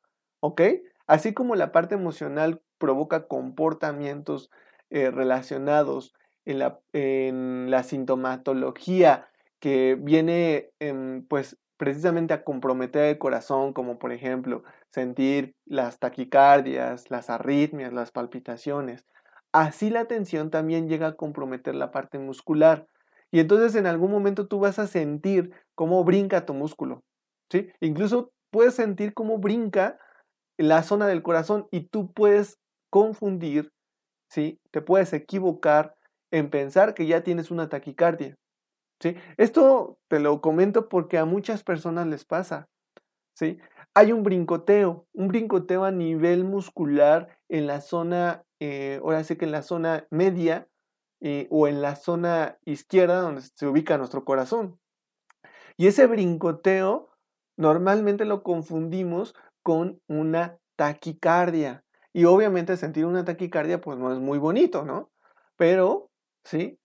¿Ok? 0.41 0.61
Así 1.07 1.33
como 1.33 1.55
la 1.55 1.71
parte 1.71 1.95
emocional 1.95 2.61
provoca 2.77 3.27
comportamientos 3.27 4.49
eh, 4.89 5.11
relacionados 5.11 6.13
en 6.45 6.59
la, 6.59 6.79
en 6.93 7.71
la, 7.71 7.83
sintomatología 7.83 9.27
que 9.59 9.97
viene 9.99 10.69
em, 10.79 11.25
pues 11.25 11.57
precisamente 11.77 12.33
a 12.33 12.43
comprometer 12.43 13.05
el 13.05 13.17
corazón, 13.17 13.73
como 13.73 13.97
por 13.97 14.11
ejemplo 14.11 14.63
sentir 14.91 15.55
las 15.65 15.99
taquicardias, 15.99 17.09
las 17.09 17.29
arritmias, 17.29 17.93
las 17.93 18.11
palpitaciones. 18.11 19.05
Así 19.55 19.89
la 19.89 20.03
tensión 20.03 20.51
también 20.51 20.89
llega 20.89 21.07
a 21.07 21.15
comprometer 21.15 21.75
la 21.75 21.89
parte 21.89 22.19
muscular. 22.19 22.87
Y 23.31 23.39
entonces 23.39 23.73
en 23.75 23.87
algún 23.87 24.11
momento 24.11 24.49
tú 24.49 24.59
vas 24.59 24.79
a 24.79 24.85
sentir 24.85 25.53
cómo 25.75 26.03
brinca 26.03 26.45
tu 26.45 26.53
músculo. 26.53 27.05
¿sí? 27.49 27.69
Incluso 27.79 28.33
puedes 28.51 28.73
sentir 28.73 29.13
cómo 29.13 29.37
brinca 29.37 29.97
la 30.57 30.83
zona 30.83 31.07
del 31.07 31.23
corazón 31.23 31.69
y 31.71 31.87
tú 31.87 32.11
puedes 32.11 32.57
confundir, 32.89 33.71
¿sí? 34.29 34.59
te 34.71 34.81
puedes 34.81 35.13
equivocar 35.13 35.95
en 36.31 36.49
pensar 36.49 36.93
que 36.93 37.07
ya 37.07 37.23
tienes 37.23 37.49
una 37.49 37.69
taquicardia. 37.69 38.35
¿sí? 38.99 39.15
Esto 39.37 39.97
te 40.09 40.19
lo 40.19 40.41
comento 40.41 40.89
porque 40.89 41.17
a 41.17 41.23
muchas 41.23 41.63
personas 41.63 42.07
les 42.07 42.25
pasa. 42.25 42.67
¿sí? 43.37 43.57
Hay 43.93 44.11
un 44.11 44.23
brincoteo, 44.23 45.05
un 45.13 45.29
brincoteo 45.29 45.85
a 45.85 45.91
nivel 45.91 46.43
muscular 46.43 47.37
en 47.47 47.67
la 47.67 47.79
zona, 47.79 48.44
eh, 48.59 48.99
ahora 49.01 49.23
sí 49.23 49.35
que 49.35 49.45
en 49.45 49.51
la 49.51 49.61
zona 49.61 50.07
media 50.09 50.67
eh, 51.21 51.47
o 51.49 51.67
en 51.67 51.81
la 51.81 51.95
zona 51.95 52.57
izquierda 52.65 53.21
donde 53.21 53.41
se 53.41 53.67
ubica 53.67 53.97
nuestro 53.97 54.25
corazón. 54.25 54.79
Y 55.77 55.87
ese 55.87 56.07
brincoteo 56.07 57.09
normalmente 57.57 58.25
lo 58.25 58.43
confundimos 58.43 59.35
con 59.61 60.01
una 60.07 60.59
taquicardia. 60.75 61.83
Y 62.13 62.25
obviamente 62.25 62.77
sentir 62.77 63.05
una 63.05 63.25
taquicardia 63.25 63.81
pues 63.81 63.97
no 63.97 64.13
es 64.13 64.19
muy 64.19 64.37
bonito, 64.37 64.85
¿no? 64.85 65.11
Pero, 65.57 66.09
¿sí? 66.43 66.79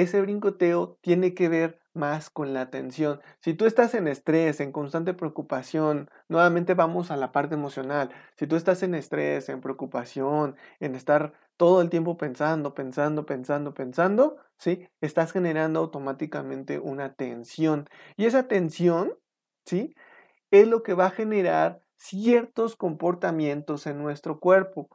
ese 0.00 0.20
brincoteo 0.22 0.98
tiene 1.02 1.34
que 1.34 1.48
ver 1.48 1.78
más 1.94 2.30
con 2.30 2.54
la 2.54 2.62
atención. 2.62 3.20
Si 3.40 3.54
tú 3.54 3.66
estás 3.66 3.94
en 3.94 4.08
estrés, 4.08 4.60
en 4.60 4.72
constante 4.72 5.14
preocupación, 5.14 6.10
nuevamente 6.28 6.74
vamos 6.74 7.10
a 7.10 7.16
la 7.16 7.32
parte 7.32 7.54
emocional. 7.54 8.10
Si 8.36 8.46
tú 8.46 8.56
estás 8.56 8.82
en 8.82 8.94
estrés, 8.94 9.48
en 9.48 9.60
preocupación, 9.60 10.56
en 10.80 10.94
estar 10.94 11.32
todo 11.56 11.82
el 11.82 11.90
tiempo 11.90 12.16
pensando, 12.16 12.74
pensando, 12.74 13.26
pensando, 13.26 13.74
pensando, 13.74 14.36
¿sí? 14.58 14.88
Estás 15.00 15.32
generando 15.32 15.80
automáticamente 15.80 16.78
una 16.78 17.14
tensión. 17.14 17.88
Y 18.16 18.26
esa 18.26 18.48
tensión, 18.48 19.14
¿sí? 19.64 19.94
Es 20.50 20.66
lo 20.68 20.82
que 20.82 20.94
va 20.94 21.06
a 21.06 21.10
generar 21.10 21.82
ciertos 21.96 22.76
comportamientos 22.76 23.86
en 23.86 23.98
nuestro 23.98 24.40
cuerpo. 24.40 24.88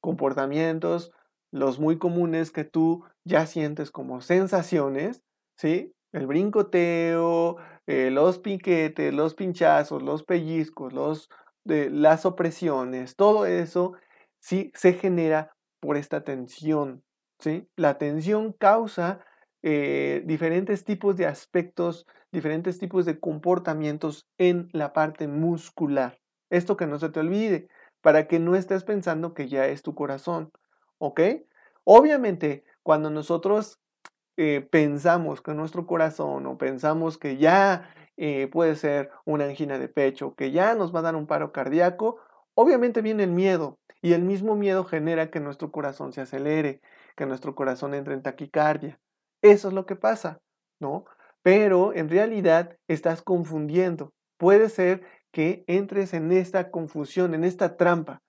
Comportamientos 0.00 1.12
los 1.50 1.78
muy 1.78 1.98
comunes 1.98 2.50
que 2.50 2.64
tú 2.64 3.04
ya 3.24 3.46
sientes 3.46 3.90
como 3.90 4.20
sensaciones, 4.20 5.22
¿sí? 5.56 5.95
El 6.12 6.26
brincoteo, 6.26 7.56
eh, 7.86 8.10
los 8.10 8.38
piquetes, 8.38 9.12
los 9.12 9.34
pinchazos, 9.34 10.02
los 10.02 10.22
pellizcos, 10.22 10.92
los, 10.92 11.28
las 11.64 12.26
opresiones, 12.26 13.16
todo 13.16 13.46
eso 13.46 13.94
sí 14.38 14.70
se 14.74 14.94
genera 14.94 15.56
por 15.80 15.96
esta 15.96 16.24
tensión, 16.24 17.02
¿sí? 17.38 17.68
La 17.76 17.98
tensión 17.98 18.52
causa 18.52 19.20
eh, 19.62 20.22
diferentes 20.24 20.84
tipos 20.84 21.16
de 21.16 21.26
aspectos, 21.26 22.06
diferentes 22.30 22.78
tipos 22.78 23.04
de 23.04 23.18
comportamientos 23.18 24.26
en 24.38 24.68
la 24.72 24.92
parte 24.92 25.28
muscular. 25.28 26.18
Esto 26.50 26.76
que 26.76 26.86
no 26.86 26.98
se 26.98 27.08
te 27.08 27.20
olvide, 27.20 27.68
para 28.00 28.28
que 28.28 28.38
no 28.38 28.54
estés 28.54 28.84
pensando 28.84 29.34
que 29.34 29.48
ya 29.48 29.66
es 29.66 29.82
tu 29.82 29.94
corazón. 29.94 30.52
¿Ok? 30.98 31.20
Obviamente, 31.82 32.64
cuando 32.82 33.10
nosotros 33.10 33.80
eh, 34.36 34.66
pensamos 34.70 35.40
que 35.40 35.54
nuestro 35.54 35.86
corazón 35.86 36.46
o 36.46 36.58
pensamos 36.58 37.18
que 37.18 37.36
ya 37.36 37.90
eh, 38.16 38.48
puede 38.48 38.76
ser 38.76 39.10
una 39.24 39.44
angina 39.44 39.78
de 39.78 39.88
pecho, 39.88 40.34
que 40.34 40.50
ya 40.50 40.74
nos 40.74 40.94
va 40.94 41.00
a 41.00 41.02
dar 41.02 41.16
un 41.16 41.26
paro 41.26 41.52
cardíaco, 41.52 42.18
obviamente 42.54 43.02
viene 43.02 43.24
el 43.24 43.32
miedo 43.32 43.78
y 44.02 44.12
el 44.12 44.22
mismo 44.22 44.56
miedo 44.56 44.84
genera 44.84 45.30
que 45.30 45.40
nuestro 45.40 45.72
corazón 45.72 46.12
se 46.12 46.20
acelere, 46.20 46.80
que 47.16 47.26
nuestro 47.26 47.54
corazón 47.54 47.94
entre 47.94 48.14
en 48.14 48.22
taquicardia. 48.22 48.98
Eso 49.42 49.68
es 49.68 49.74
lo 49.74 49.86
que 49.86 49.96
pasa, 49.96 50.40
¿no? 50.80 51.04
Pero 51.42 51.94
en 51.94 52.08
realidad 52.08 52.76
estás 52.88 53.22
confundiendo. 53.22 54.12
Puede 54.38 54.68
ser 54.68 55.02
que 55.32 55.64
entres 55.66 56.14
en 56.14 56.32
esta 56.32 56.70
confusión, 56.70 57.34
en 57.34 57.44
esta 57.44 57.76
trampa. 57.76 58.22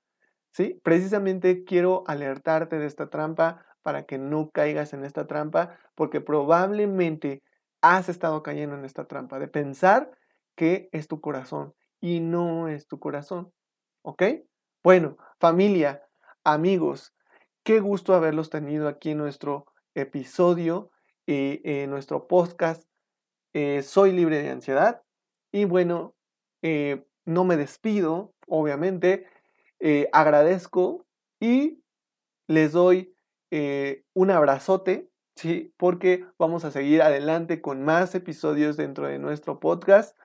¿sí? 0.52 0.80
Precisamente 0.84 1.63
quiero 1.63 2.04
alertarte 2.08 2.80
de 2.80 2.86
esta 2.86 3.10
trampa 3.10 3.65
para 3.88 4.06
que 4.06 4.17
no 4.17 4.50
caigas 4.52 4.91
en 4.91 5.06
esta 5.06 5.28
trampa, 5.28 5.80
porque 5.95 6.19
probablemente 6.19 7.41
has 7.80 8.10
estado 8.10 8.43
cayendo 8.43 8.76
en 8.76 8.84
esta 8.84 9.08
trampa 9.08 9.39
de 9.39 9.47
pensar 9.47 10.12
que 10.58 10.89
es 10.91 11.08
tu 11.08 11.21
corazón 11.21 11.73
y 12.02 12.19
no 12.19 12.67
es 12.67 12.86
tu 12.88 13.00
corazón. 13.00 13.54
¿Ok? 14.02 14.23
Bueno, 14.84 15.17
familia, 15.39 16.06
amigos, 16.43 17.15
qué 17.63 17.80
gusto 17.80 18.13
haberlos 18.13 18.50
tenido 18.50 18.89
aquí 18.89 19.12
en 19.12 19.19
nuestro 19.19 19.67
episodio, 19.95 20.91
y 21.26 21.34
eh, 21.63 21.84
en 21.84 21.89
nuestro 21.89 22.28
podcast. 22.28 22.86
Eh, 23.54 23.84
soy 23.84 24.12
libre 24.12 24.43
de 24.43 24.50
ansiedad 24.50 25.02
y 25.50 25.63
bueno, 25.63 26.13
eh, 26.62 27.06
no 27.23 27.45
me 27.45 27.56
despido, 27.56 28.34
obviamente. 28.47 29.28
Eh, 29.80 30.10
agradezco 30.12 31.08
y 31.39 31.82
les 32.47 32.73
doy 32.73 33.16
eh, 33.51 34.03
un 34.13 34.31
abrazote, 34.31 35.10
¿sí? 35.36 35.73
Porque 35.77 36.25
vamos 36.38 36.65
a 36.65 36.71
seguir 36.71 37.01
adelante 37.01 37.62
con 37.62 37.83
más 37.83 38.15
episodios 38.15 38.77
dentro 38.77 39.07
de 39.07 39.19
nuestro 39.19 39.60
podcast. 39.60 40.17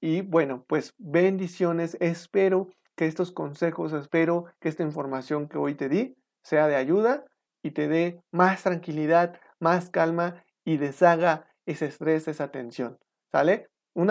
Y 0.00 0.22
bueno, 0.22 0.64
pues 0.66 0.94
bendiciones. 0.98 1.96
Espero 2.00 2.68
que 2.96 3.06
estos 3.06 3.32
consejos, 3.32 3.92
espero 3.92 4.46
que 4.60 4.68
esta 4.68 4.82
información 4.82 5.48
que 5.48 5.58
hoy 5.58 5.74
te 5.74 5.88
di 5.88 6.16
sea 6.42 6.68
de 6.68 6.76
ayuda 6.76 7.24
y 7.62 7.72
te 7.72 7.88
dé 7.88 8.22
más 8.30 8.62
tranquilidad, 8.62 9.40
más 9.58 9.90
calma 9.90 10.44
y 10.64 10.78
deshaga 10.78 11.46
ese 11.66 11.86
estrés, 11.86 12.28
esa 12.28 12.50
tensión. 12.50 12.98
¿Sale? 13.30 13.68
Un, 13.94 14.10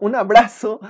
un 0.00 0.14
abrazo 0.14 0.80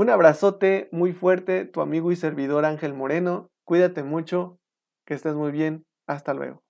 un 0.00 0.08
abrazote 0.08 0.88
muy 0.92 1.12
fuerte, 1.12 1.66
tu 1.66 1.82
amigo 1.82 2.10
y 2.10 2.16
servidor 2.16 2.64
Ángel 2.64 2.94
Moreno. 2.94 3.50
Cuídate 3.64 4.02
mucho, 4.02 4.58
que 5.04 5.12
estés 5.12 5.34
muy 5.34 5.52
bien. 5.52 5.84
Hasta 6.10 6.34
luego. 6.34 6.62